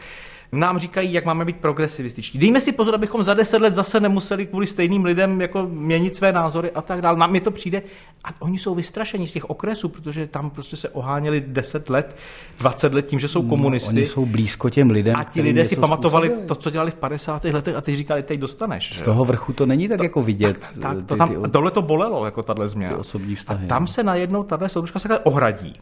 nám 0.54 0.80
říkají, 0.80 1.14
jak 1.14 1.26
máme 1.26 1.46
být 1.46 1.58
progresivističtí. 1.58 2.40
Dejme 2.40 2.62
si 2.62 2.72
pozor, 2.72 2.96
abychom 2.96 3.24
za 3.24 3.34
deset 3.34 3.62
let 3.62 3.76
zase 3.76 4.00
nemuseli 4.00 4.46
kvůli 4.46 4.68
stejným 4.68 5.06
lidem 5.06 5.42
jako 5.42 5.68
měnit 5.72 6.16
své 6.16 6.32
názory 6.32 6.72
a 6.72 6.82
tak 6.82 7.02
dále. 7.02 7.18
Nám 7.18 7.40
to 7.40 7.52
přijde 7.52 7.82
a 8.24 8.28
oni 8.40 8.60
jsou 8.60 8.76
vystrašení 8.76 9.28
z 9.28 9.34
těch 9.34 9.50
okresů, 9.50 9.90
protože 9.90 10.28
tam 10.28 10.50
prostě 10.50 10.76
se 10.78 10.90
oháněli 10.90 11.44
10 11.48 11.90
let, 11.90 12.18
20 12.60 12.94
let 12.94 13.06
tím, 13.06 13.20
že 13.20 13.28
jsou 13.28 13.42
komunisty. 13.42 13.94
No, 13.94 13.98
oni 13.98 14.06
jsou 14.06 14.26
blízko 14.26 14.70
těm 14.70 14.90
lidem. 14.90 15.16
A 15.16 15.24
ti 15.24 15.42
lidé 15.42 15.66
si 15.66 15.76
pamatovali 15.76 16.28
způsobili. 16.28 16.48
to, 16.48 16.56
co 16.56 16.70
dělali 16.70 16.92
v 16.92 16.96
50. 16.96 17.44
letech 17.44 17.76
a 17.76 17.82
teď 17.82 17.96
říkali, 17.96 18.24
teď 18.24 18.40
dostaneš. 18.40 18.98
Z 18.98 19.02
toho 19.02 19.26
vrchu 19.26 19.54
to 19.54 19.66
není 19.66 19.88
tak 19.88 19.98
to, 19.98 20.04
jako 20.04 20.24
vidět. 20.24 20.60
Tak, 20.60 20.82
tak, 20.82 20.98
ty, 20.98 21.04
to 21.04 21.16
tam, 21.16 21.30
ty, 21.30 21.52
tohle 21.52 21.72
to 21.72 21.82
bolelo, 21.82 22.26
jako 22.26 22.44
tahle 22.44 22.68
změna. 22.68 22.94
Ty 22.94 23.00
osobní 23.00 23.36
vztahy. 23.36 23.66
A 23.66 23.68
tam 23.68 23.84
no. 23.84 23.88
se 23.88 24.04
najednou 24.04 24.44
tahle 24.44 24.70
soudružka 24.70 25.00
se 25.00 25.20
ohradí. 25.20 25.74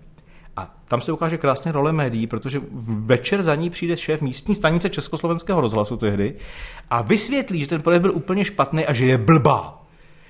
A 0.56 0.76
tam 0.86 1.02
se 1.02 1.12
ukáže 1.12 1.38
krásně 1.38 1.72
role 1.72 1.92
médií, 1.92 2.28
protože 2.28 2.62
večer 2.82 3.44
za 3.44 3.56
ní 3.56 3.70
přijde 3.70 3.98
šéf 3.98 4.22
místní 4.22 4.56
stanice 4.56 4.90
Československého 4.90 5.62
rozhlasu 5.62 5.98
tehdy 5.98 6.36
a 6.90 7.02
vysvětlí, 7.02 7.60
že 7.60 7.68
ten 7.68 7.82
projekt 7.82 8.02
byl 8.02 8.12
úplně 8.12 8.46
špatný 8.46 8.86
a 8.86 8.94
že 8.94 9.06
je 9.06 9.18
blbá 9.18 9.81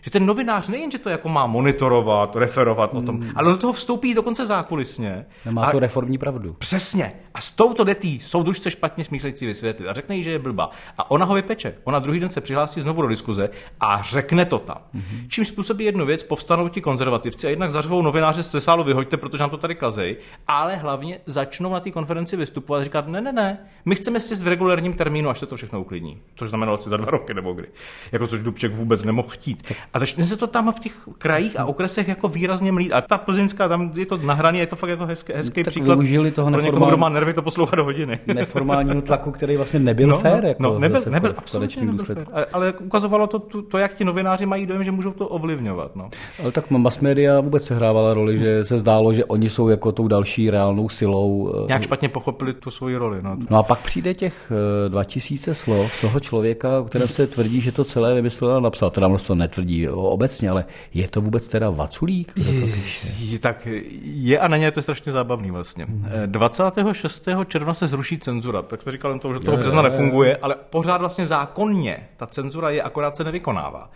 že 0.02 0.12
ten 0.12 0.26
novinář 0.26 0.68
nejen, 0.68 0.92
že 0.92 0.98
to 0.98 1.10
jako 1.10 1.30
má 1.30 1.48
monitorovat, 1.48 2.36
referovat 2.36 2.94
o 2.94 3.02
tom, 3.02 3.22
hmm. 3.22 3.32
ale 3.36 3.52
do 3.52 3.58
toho 3.58 3.74
vstoupí 3.74 4.14
dokonce 4.14 4.46
zákulisně. 4.46 5.26
Nemá 5.46 5.66
a, 5.66 5.72
to 5.72 5.80
reformní 5.80 6.18
pravdu. 6.18 6.56
Přesně. 6.60 7.12
A 7.34 7.42
s 7.42 7.52
touto 7.52 7.84
detí 7.84 8.20
soudružce 8.20 8.72
špatně 8.72 9.04
smýšlející 9.04 9.46
vysvětlit 9.46 9.88
a 9.88 9.94
řekne 9.94 10.16
jí, 10.16 10.24
že 10.24 10.32
je 10.32 10.40
blbá. 10.40 10.70
A 10.98 11.12
ona 11.12 11.26
ho 11.26 11.36
vypeče. 11.36 11.74
Ona 11.84 12.00
druhý 12.00 12.20
den 12.20 12.30
se 12.30 12.42
přihlásí 12.42 12.82
znovu 12.82 13.02
do 13.02 13.08
diskuze 13.08 13.50
a 13.80 14.02
řekne 14.02 14.46
to 14.46 14.60
tam. 14.60 14.78
Hmm. 14.94 15.28
Čím 15.28 15.46
způsobí 15.46 15.86
jednu 15.86 16.06
věc, 16.06 16.24
povstanou 16.24 16.68
ti 16.68 16.82
konzervativci 16.82 17.48
a 17.48 17.50
jednak 17.50 17.72
zařvou 17.72 18.02
novináře 18.02 18.44
z 18.44 18.60
sálu 18.60 18.84
vyhoďte, 18.84 19.18
protože 19.18 19.44
nám 19.44 19.50
to 19.50 19.58
tady 19.58 19.76
kazej, 19.76 20.18
ale 20.48 20.76
hlavně 20.76 21.20
začnou 21.26 21.74
na 21.74 21.80
té 21.80 21.92
konferenci 21.92 22.38
vystupovat 22.38 22.82
a 22.82 22.84
říkat, 22.84 23.08
ne, 23.08 23.22
ne, 23.22 23.32
ne, 23.32 23.58
my 23.86 23.96
chceme 23.96 24.20
si 24.20 24.36
v 24.36 24.48
regulárním 24.48 24.94
termínu, 24.94 25.30
až 25.30 25.40
se 25.40 25.46
to 25.46 25.56
všechno 25.56 25.82
uklidní. 25.82 26.22
Což 26.36 26.50
znamenalo 26.50 26.78
asi 26.78 26.90
za 26.90 26.98
dva 26.98 27.12
roky 27.12 27.34
nebo 27.34 27.54
kdy. 27.54 27.68
Jako 28.12 28.28
což 28.28 28.40
Dubček 28.44 28.74
vůbec 28.74 29.04
nemohl 29.04 29.28
chtít. 29.28 29.72
A 29.94 30.00
začne 30.00 30.28
se 30.28 30.38
to 30.38 30.48
tam 30.48 30.72
v 30.72 30.80
těch 30.80 30.94
krajích 31.18 31.60
a 31.60 31.66
okresech 31.66 32.08
jako 32.08 32.28
výrazně 32.28 32.72
mlít. 32.72 32.94
A 32.94 33.02
ta 33.02 33.18
plzeňská, 33.18 33.68
tam 33.68 33.92
je 33.96 34.06
to 34.06 34.18
nahraný, 34.18 34.60
je 34.60 34.68
to 34.68 34.76
fakt 34.76 34.90
jako 34.90 35.06
hezký, 35.06 35.34
hezký 35.34 35.64
tak 35.64 35.72
příklad. 35.72 35.96
Využili 35.96 36.32
toho 36.32 36.52
pro 36.52 36.62
někoho, 36.62 36.88
kdo 36.88 36.98
má 36.98 37.10
nervy 37.10 37.34
to 37.34 37.42
poslouchat 37.42 37.76
do 37.76 37.84
hodiny. 37.84 38.20
Neformálního 38.34 39.02
tlaku, 39.02 39.32
který 39.32 39.58
vlastně 39.58 39.80
nebyl 39.80 40.08
no, 40.08 40.18
fér. 40.18 40.46
Jako 40.46 40.64
no, 40.64 40.80
nebyl, 40.80 41.02
nebyl, 41.10 41.34
absolutně 41.38 41.86
nebyl 41.86 42.06
fér. 42.06 42.26
Ale, 42.34 42.46
ale 42.54 42.74
ukazovalo 42.74 43.28
to, 43.28 43.40
to, 43.40 43.62
to, 43.62 43.78
jak 43.78 43.94
ti 43.94 44.06
novináři 44.06 44.46
mají 44.46 44.66
dojem, 44.66 44.84
že 44.84 44.92
můžou 44.92 45.12
to 45.12 45.28
ovlivňovat. 45.28 45.96
No. 45.96 46.10
Ale 46.44 46.52
tak 46.52 46.72
mass 46.72 47.00
media 47.00 47.40
vůbec 47.40 47.64
se 47.64 47.76
hrávala 47.76 48.14
roli, 48.14 48.38
že 48.38 48.66
se 48.66 48.78
zdálo, 48.78 49.14
že 49.14 49.26
oni 49.26 49.50
jsou 49.50 49.70
jako 49.70 49.92
tou 49.92 50.08
další 50.08 50.50
reálnou 50.50 50.90
silou. 50.90 51.54
Eh, 51.64 51.68
Nějak 51.68 51.84
špatně 51.84 52.10
pochopili 52.10 52.54
tu 52.54 52.72
svoji 52.72 52.96
roli. 52.96 53.18
No. 53.22 53.38
no 53.50 53.58
a 53.58 53.64
pak 53.64 53.80
přijde 53.80 54.14
těch 54.14 54.52
2000 54.88 55.52
eh, 55.52 55.54
slov 55.54 56.02
toho 56.02 56.20
člověka, 56.20 56.80
o 56.80 56.84
kterém 56.84 57.08
se 57.08 57.28
tvrdí, 57.28 57.62
že 57.62 57.72
to 57.72 57.84
celé 57.84 58.14
vymyslel 58.14 58.58
a 58.58 58.60
napsal. 58.60 58.90
Teda 58.90 59.18
to 59.28 59.36
netvrdí 59.36 59.81
obecně, 59.90 60.50
ale 60.50 60.66
je 60.94 61.08
to 61.08 61.22
vůbec 61.22 61.48
teda 61.48 61.70
Vaculík, 61.70 62.34
kdo 62.34 62.62
to 62.62 62.74
píše? 62.74 63.40
Tak 63.40 63.68
je 64.02 64.40
a 64.40 64.48
není, 64.48 64.64
je 64.64 64.72
to 64.72 64.82
strašně 64.82 65.12
zábavný 65.12 65.52
vlastně. 65.52 65.86
Hmm. 65.86 66.06
26. 66.26 67.28
června 67.48 67.74
se 67.74 67.88
zruší 67.88 68.18
cenzura, 68.18 68.62
tak 68.62 68.82
jsme 68.82 68.92
říkali 68.92 69.20
to, 69.20 69.34
že 69.34 69.40
toho 69.40 69.58
března 69.58 69.82
nefunguje, 69.82 70.38
ale 70.38 70.56
pořád 70.70 70.98
vlastně 70.98 71.28
zákonně 71.28 72.08
ta 72.18 72.28
cenzura 72.28 72.70
je, 72.70 72.82
akorát 72.82 73.18
se 73.18 73.24
nevykonává. 73.24 73.90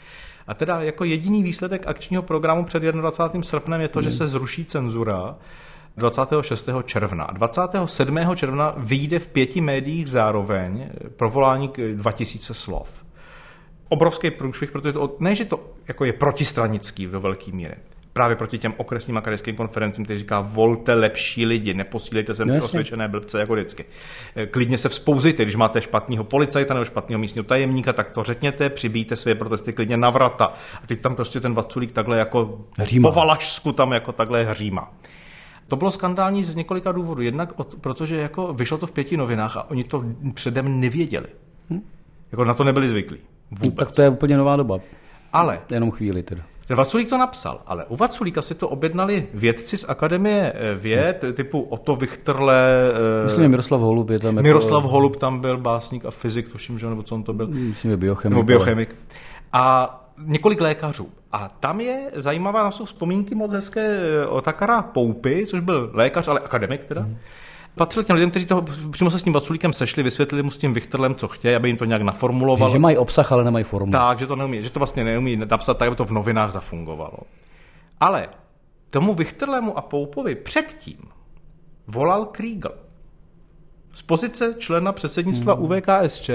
A 0.47 0.53
teda 0.53 0.81
jako 0.81 1.03
jediný 1.03 1.43
výsledek 1.43 1.87
akčního 1.87 2.23
programu 2.23 2.65
před 2.65 2.83
21. 2.83 3.41
srpnem 3.41 3.81
je 3.81 3.87
to, 3.87 4.01
že 4.01 4.09
hmm. 4.09 4.17
se 4.17 4.27
zruší 4.27 4.65
cenzura 4.65 5.35
26. 5.97 6.69
června. 6.85 7.27
27. 7.33 8.17
června 8.35 8.73
vyjde 8.77 9.19
v 9.19 9.27
pěti 9.27 9.61
médiích 9.61 10.09
zároveň 10.09 10.89
provolání 11.15 11.67
k 11.67 11.95
2000 11.95 12.53
slov 12.53 13.04
obrovský 13.89 14.31
průšvih, 14.31 14.71
protože 14.71 14.93
to, 14.93 15.15
ne, 15.19 15.35
že 15.35 15.45
to 15.45 15.59
jako 15.87 16.05
je 16.05 16.13
protistranický 16.13 17.05
do 17.05 17.21
velké 17.21 17.51
míry, 17.51 17.75
právě 18.13 18.35
proti 18.35 18.57
těm 18.57 18.73
okresním 18.77 19.17
a 19.17 19.21
krajským 19.21 19.55
konferencím, 19.55 20.03
který 20.03 20.19
říká, 20.19 20.41
volte 20.41 20.93
lepší 20.93 21.45
lidi, 21.45 21.73
neposílejte 21.73 22.35
sem 22.35 22.47
no, 22.47 22.53
ty 22.53 22.61
osvědčené 22.61 23.07
blbce 23.07 23.39
jako 23.39 23.53
vždycky. 23.53 23.85
Eh, 24.35 24.45
klidně 24.45 24.77
se 24.77 24.89
vzpouzejte, 24.89 25.43
když 25.43 25.55
máte 25.55 25.81
špatného 25.81 26.23
policajta 26.23 26.73
nebo 26.73 26.85
špatného 26.85 27.19
místního 27.19 27.43
tajemníka, 27.43 27.93
tak 27.93 28.09
to 28.09 28.23
řekněte, 28.23 28.69
přibíjte 28.69 29.15
své 29.15 29.35
protesty 29.35 29.73
klidně 29.73 29.97
na 29.97 30.09
vrata. 30.09 30.53
A 30.83 30.87
teď 30.87 31.01
tam 31.01 31.15
prostě 31.15 31.39
ten 31.39 31.53
Vaculík 31.53 31.91
takhle 31.91 32.17
jako 32.17 32.59
hříma. 32.77 33.09
po 33.09 33.15
Valašsku 33.15 33.71
tam 33.71 33.91
jako 33.91 34.11
takhle 34.11 34.43
hříma. 34.43 34.93
To 35.67 35.75
bylo 35.75 35.91
skandální 35.91 36.43
z 36.43 36.55
několika 36.55 36.91
důvodů. 36.91 37.21
Jednak 37.21 37.59
od, 37.59 37.75
protože 37.81 38.15
jako 38.15 38.53
vyšlo 38.53 38.77
to 38.77 38.87
v 38.87 38.91
pěti 38.91 39.17
novinách 39.17 39.57
a 39.57 39.69
oni 39.69 39.83
to 39.83 40.03
předem 40.33 40.79
nevěděli. 40.79 41.27
Hm? 41.69 41.81
Jako 42.31 42.45
na 42.45 42.53
to 42.53 42.63
nebyli 42.63 42.89
zvyklí. 42.89 43.17
Vůbec. 43.51 43.75
Tak 43.75 43.91
to 43.91 44.01
je 44.01 44.09
úplně 44.09 44.37
nová 44.37 44.55
doba. 44.55 44.79
Ale. 45.33 45.59
Jenom 45.69 45.91
chvíli 45.91 46.23
teda. 46.23 46.41
Vaculík 46.69 47.09
to 47.09 47.17
napsal, 47.17 47.61
ale 47.67 47.85
u 47.85 47.95
Vaculíka 47.95 48.41
si 48.41 48.55
to 48.55 48.69
objednali 48.69 49.27
vědci 49.33 49.77
z 49.77 49.89
Akademie 49.89 50.53
eh, 50.55 50.75
věd, 50.75 51.23
hmm. 51.23 51.33
typu 51.33 51.61
Otto 51.61 51.95
Vichterle. 51.95 52.91
Eh, 53.21 53.23
Myslím, 53.23 53.43
že 53.43 53.47
Miroslav 53.47 53.81
Holub 53.81 54.09
je 54.09 54.19
tam. 54.19 54.41
Miroslav 54.41 54.83
jako... 54.83 54.91
Holub 54.91 55.15
tam 55.15 55.39
byl, 55.39 55.57
básník 55.57 56.05
a 56.05 56.11
fyzik, 56.11 56.49
tuším, 56.49 56.79
že 56.79 56.87
nebo 56.87 57.03
co 57.03 57.15
on 57.15 57.23
to 57.23 57.33
byl. 57.33 57.47
Myslím, 57.47 57.91
že 57.91 57.97
biochemik. 57.97 58.35
Nebo 58.35 58.43
biochemik. 58.43 58.95
A 59.53 60.05
několik 60.17 60.61
lékařů. 60.61 61.09
A 61.31 61.47
tam 61.59 61.81
je 61.81 62.11
zajímavá, 62.15 62.63
na 62.63 62.71
jsou 62.71 62.85
vzpomínky 62.85 63.35
moc 63.35 63.51
hezké 63.51 63.99
o 64.27 64.41
Takara 64.41 64.81
Poupy, 64.81 65.45
což 65.47 65.59
byl 65.59 65.89
lékař, 65.93 66.27
ale 66.27 66.39
akademik 66.39 66.83
teda. 66.83 67.01
Hmm 67.01 67.17
patřil 67.75 68.03
těm 68.03 68.15
lidem, 68.15 68.29
kteří 68.29 68.45
to 68.45 68.65
přímo 68.91 69.11
se 69.11 69.19
s 69.19 69.23
tím 69.23 69.33
Vaculíkem 69.33 69.73
sešli, 69.73 70.03
vysvětlili 70.03 70.43
mu 70.43 70.51
s 70.51 70.57
tím 70.57 70.73
Vichterlem, 70.73 71.15
co 71.15 71.27
chtějí, 71.27 71.55
aby 71.55 71.69
jim 71.69 71.77
to 71.77 71.85
nějak 71.85 72.01
naformuloval. 72.01 72.69
Že, 72.69 72.73
že 72.73 72.79
mají 72.79 72.97
obsah, 72.97 73.31
ale 73.31 73.43
nemají 73.43 73.65
formu. 73.65 73.91
Tak, 73.91 74.19
že 74.19 74.27
to 74.27 74.35
neumí, 74.35 74.63
že 74.63 74.69
to 74.69 74.79
vlastně 74.79 75.03
neumí 75.03 75.35
napsat 75.35 75.77
tak, 75.77 75.87
aby 75.87 75.95
to 75.95 76.05
v 76.05 76.11
novinách 76.11 76.51
zafungovalo. 76.51 77.17
Ale 77.99 78.29
tomu 78.89 79.13
Vichterlemu 79.13 79.77
a 79.77 79.81
Poupovi 79.81 80.35
předtím 80.35 80.97
volal 81.87 82.25
Kriegel 82.25 82.71
z 83.93 84.01
pozice 84.01 84.55
člena 84.57 84.91
předsednictva 84.91 85.53
hmm. 85.53 85.63
UVKSČ, 85.63 86.29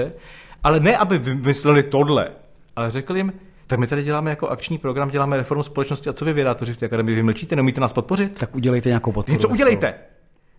ale 0.63 0.79
ne, 0.79 0.97
aby 0.97 1.17
vymysleli 1.17 1.83
tohle, 1.83 2.31
ale 2.75 2.91
řekl 2.91 3.17
jim, 3.17 3.33
Tak 3.67 3.79
my 3.79 3.87
tady 3.87 4.03
děláme 4.03 4.29
jako 4.29 4.47
akční 4.47 4.77
program, 4.77 5.09
děláme 5.09 5.37
reformu 5.37 5.63
společnosti 5.63 6.09
a 6.09 6.13
co 6.13 6.25
vy 6.25 6.33
vědátoři 6.33 6.73
v 6.73 6.77
té 6.77 6.85
akademii 6.85 7.15
vymlčíte, 7.15 7.55
neumíte 7.55 7.81
nás 7.81 7.93
podpořit? 7.93 8.37
Tak 8.39 8.55
udělejte 8.55 8.89
nějakou 8.89 9.11
podporu. 9.11 9.33
Něco 9.33 9.49
udělejte. 9.49 9.93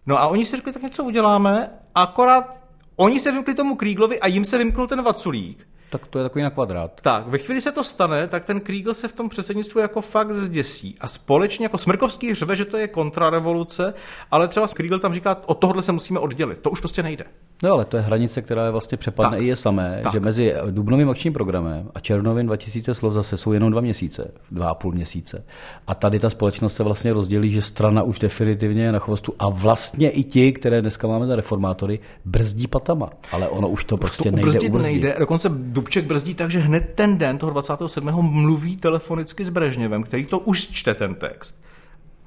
No 0.06 0.18
a 0.18 0.26
oni 0.26 0.46
si 0.46 0.56
řekli, 0.56 0.72
tak 0.72 0.82
něco 0.82 1.04
uděláme, 1.04 1.70
akorát 1.94 2.64
oni 2.96 3.20
se 3.20 3.32
vymkli 3.32 3.54
tomu 3.54 3.74
Kríglovi 3.74 4.20
a 4.20 4.26
jim 4.26 4.44
se 4.44 4.58
vymknul 4.58 4.86
ten 4.86 5.02
Vaculík. 5.02 5.68
Tak 5.92 6.06
to 6.06 6.18
je 6.18 6.22
takový 6.22 6.42
na 6.42 6.50
kvadrát. 6.50 7.00
Tak, 7.00 7.28
ve 7.28 7.38
chvíli 7.38 7.60
se 7.60 7.72
to 7.72 7.84
stane, 7.84 8.28
tak 8.28 8.44
ten 8.44 8.60
Kriegel 8.60 8.94
se 8.94 9.08
v 9.08 9.12
tom 9.12 9.28
předsednictvu 9.28 9.80
jako 9.80 10.00
fakt 10.02 10.32
zděsí. 10.32 10.94
A 11.00 11.08
společně 11.08 11.64
jako 11.64 11.78
Smrkovský 11.78 12.34
řve, 12.34 12.56
že 12.56 12.64
to 12.64 12.76
je 12.76 12.88
kontrarevoluce, 12.88 13.94
ale 14.30 14.48
třeba 14.48 14.68
Kriegel 14.68 14.98
tam 14.98 15.14
říká, 15.14 15.36
od 15.46 15.54
tohohle 15.54 15.82
se 15.82 15.92
musíme 15.92 16.18
oddělit. 16.18 16.58
To 16.58 16.70
už 16.70 16.80
prostě 16.80 17.02
nejde. 17.02 17.24
No 17.62 17.72
ale 17.72 17.84
to 17.84 17.96
je 17.96 18.02
hranice, 18.02 18.42
která 18.42 18.64
je 18.64 18.70
vlastně 18.70 18.98
přepadne 18.98 19.36
tak. 19.36 19.44
i 19.44 19.48
je 19.48 19.56
samé, 19.56 20.00
tak. 20.02 20.12
že 20.12 20.20
mezi 20.20 20.54
dubnovým 20.70 21.10
akčním 21.10 21.32
programem 21.32 21.90
a 21.94 22.00
červnovým 22.00 22.46
2000 22.46 22.94
slov 22.94 23.12
zase 23.12 23.36
jsou 23.36 23.52
jenom 23.52 23.70
dva 23.70 23.80
měsíce, 23.80 24.30
dva 24.50 24.68
a 24.68 24.74
půl 24.74 24.92
měsíce. 24.92 25.44
A 25.86 25.94
tady 25.94 26.18
ta 26.18 26.30
společnost 26.30 26.74
se 26.74 26.82
vlastně 26.82 27.12
rozdělí, 27.12 27.50
že 27.50 27.62
strana 27.62 28.02
už 28.02 28.18
definitivně 28.18 28.82
je 28.82 28.92
na 28.92 28.98
chvostu 28.98 29.34
a 29.38 29.48
vlastně 29.48 30.10
i 30.10 30.24
ti, 30.24 30.52
které 30.52 30.80
dneska 30.80 31.08
máme 31.08 31.26
za 31.26 31.36
reformátory, 31.36 32.00
brzdí 32.24 32.66
patama. 32.66 33.10
Ale 33.32 33.48
ono 33.48 33.68
už 33.68 33.84
to 33.84 33.96
prostě 33.96 34.30
už 34.30 34.30
to 34.30 34.36
nejde 34.36 34.68
ubrzdit. 34.68 34.92
nejde. 34.92 35.16
Dokonce 35.18 35.48
Dubček 35.82 36.04
brzdí 36.04 36.34
tak, 36.34 36.50
že 36.50 36.58
hned 36.58 36.92
ten 36.94 37.18
den, 37.18 37.38
toho 37.38 37.50
27. 37.50 38.08
mluví 38.22 38.76
telefonicky 38.76 39.44
s 39.44 39.48
Brežněvem, 39.48 40.02
který 40.02 40.26
to 40.26 40.38
už 40.38 40.70
čte 40.70 40.94
ten 40.94 41.14
text. 41.14 41.62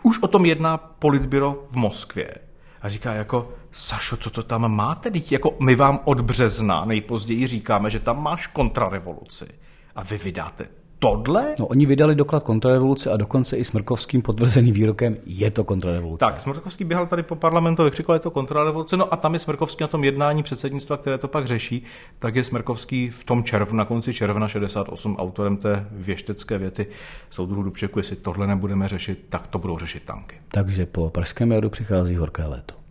Už 0.03 0.19
o 0.19 0.27
tom 0.27 0.45
jedná 0.45 0.77
politbyro 0.77 1.63
v 1.71 1.75
Moskvě. 1.75 2.35
A 2.81 2.89
říká 2.89 3.13
jako, 3.13 3.49
Sašo, 3.71 4.17
co 4.17 4.29
to 4.29 4.43
tam 4.43 4.75
máte? 4.75 5.11
Teď 5.11 5.31
jako 5.31 5.55
my 5.59 5.75
vám 5.75 5.99
od 6.03 6.21
března 6.21 6.85
nejpozději 6.85 7.47
říkáme, 7.47 7.89
že 7.89 7.99
tam 7.99 8.23
máš 8.23 8.47
kontrarevoluci. 8.47 9.45
A 9.95 10.03
vy 10.03 10.17
vydáte 10.17 10.67
tohle? 10.99 11.53
No, 11.59 11.65
oni 11.65 11.85
vydali 11.85 12.15
doklad 12.15 12.43
kontrarevoluce 12.43 13.11
a 13.11 13.17
dokonce 13.17 13.57
i 13.57 13.65
Smrkovským 13.65 14.21
potvrzený 14.21 14.71
výrokem 14.71 15.17
je 15.25 15.51
to 15.51 15.63
kontrarevoluce. 15.63 16.19
Tak, 16.19 16.41
Smrkovský 16.41 16.83
běhal 16.83 17.07
tady 17.07 17.23
po 17.23 17.35
parlamentu, 17.35 17.83
vykřikoval, 17.83 18.15
je 18.15 18.19
to 18.19 18.31
kontrarevoluce, 18.31 18.97
no 18.97 19.13
a 19.13 19.17
tam 19.17 19.33
je 19.33 19.39
Smrkovský 19.39 19.83
na 19.83 19.87
tom 19.87 20.03
jednání 20.03 20.43
předsednictva, 20.43 20.97
které 20.97 21.17
to 21.17 21.27
pak 21.27 21.45
řeší, 21.45 21.83
tak 22.19 22.35
je 22.35 22.43
Smrkovský 22.43 23.09
v 23.09 23.23
tom 23.23 23.43
červnu, 23.43 23.77
na 23.77 23.85
konci 23.85 24.13
června 24.13 24.47
68 24.47 25.17
autorem 25.17 25.57
té 25.57 25.87
věštecké 25.91 26.57
věty 26.57 26.87
soudruhu 27.29 27.63
Dubčeku, 27.63 27.99
jestli 27.99 28.15
tohle 28.15 28.47
nebudeme 28.47 28.87
řešit, 28.87 29.25
tak 29.29 29.47
to 29.47 29.59
budou 29.59 29.77
řešit 29.77 30.03
tanky. 30.05 30.35
Takže 30.47 30.85
po 30.85 31.09
pražském 31.09 31.51
jadu 31.51 31.69
přichází 31.69 32.15
horké 32.15 32.45
léto. 32.45 32.84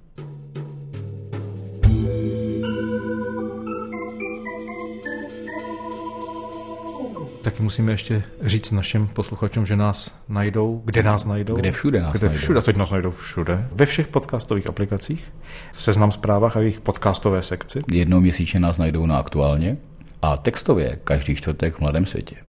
Taky 7.44 7.62
musíme 7.62 7.92
ještě 7.92 8.22
říct 8.42 8.70
našim 8.70 9.06
posluchačům, 9.06 9.66
že 9.66 9.76
nás 9.76 10.14
najdou, 10.28 10.82
kde 10.84 11.02
nás 11.02 11.24
najdou. 11.24 11.54
Kde 11.54 11.72
všude 11.72 12.02
nás 12.02 12.12
kde 12.12 12.26
najdou. 12.26 12.38
všude, 12.38 12.62
teď 12.62 12.76
nás 12.76 12.90
najdou 12.90 13.10
všude. 13.10 13.68
Ve 13.72 13.86
všech 13.86 14.08
podcastových 14.08 14.66
aplikacích, 14.66 15.32
v 15.72 15.82
seznam 15.82 16.12
zprávách 16.12 16.56
a 16.56 16.60
jejich 16.60 16.80
podcastové 16.80 17.42
sekci. 17.42 17.82
Jednou 17.90 18.20
měsíčně 18.20 18.60
nás 18.60 18.78
najdou 18.78 19.06
na 19.06 19.18
aktuálně 19.18 19.76
a 20.22 20.36
textově 20.36 20.98
každý 21.04 21.34
čtvrtek 21.34 21.74
v 21.74 21.80
Mladém 21.80 22.06
světě. 22.06 22.36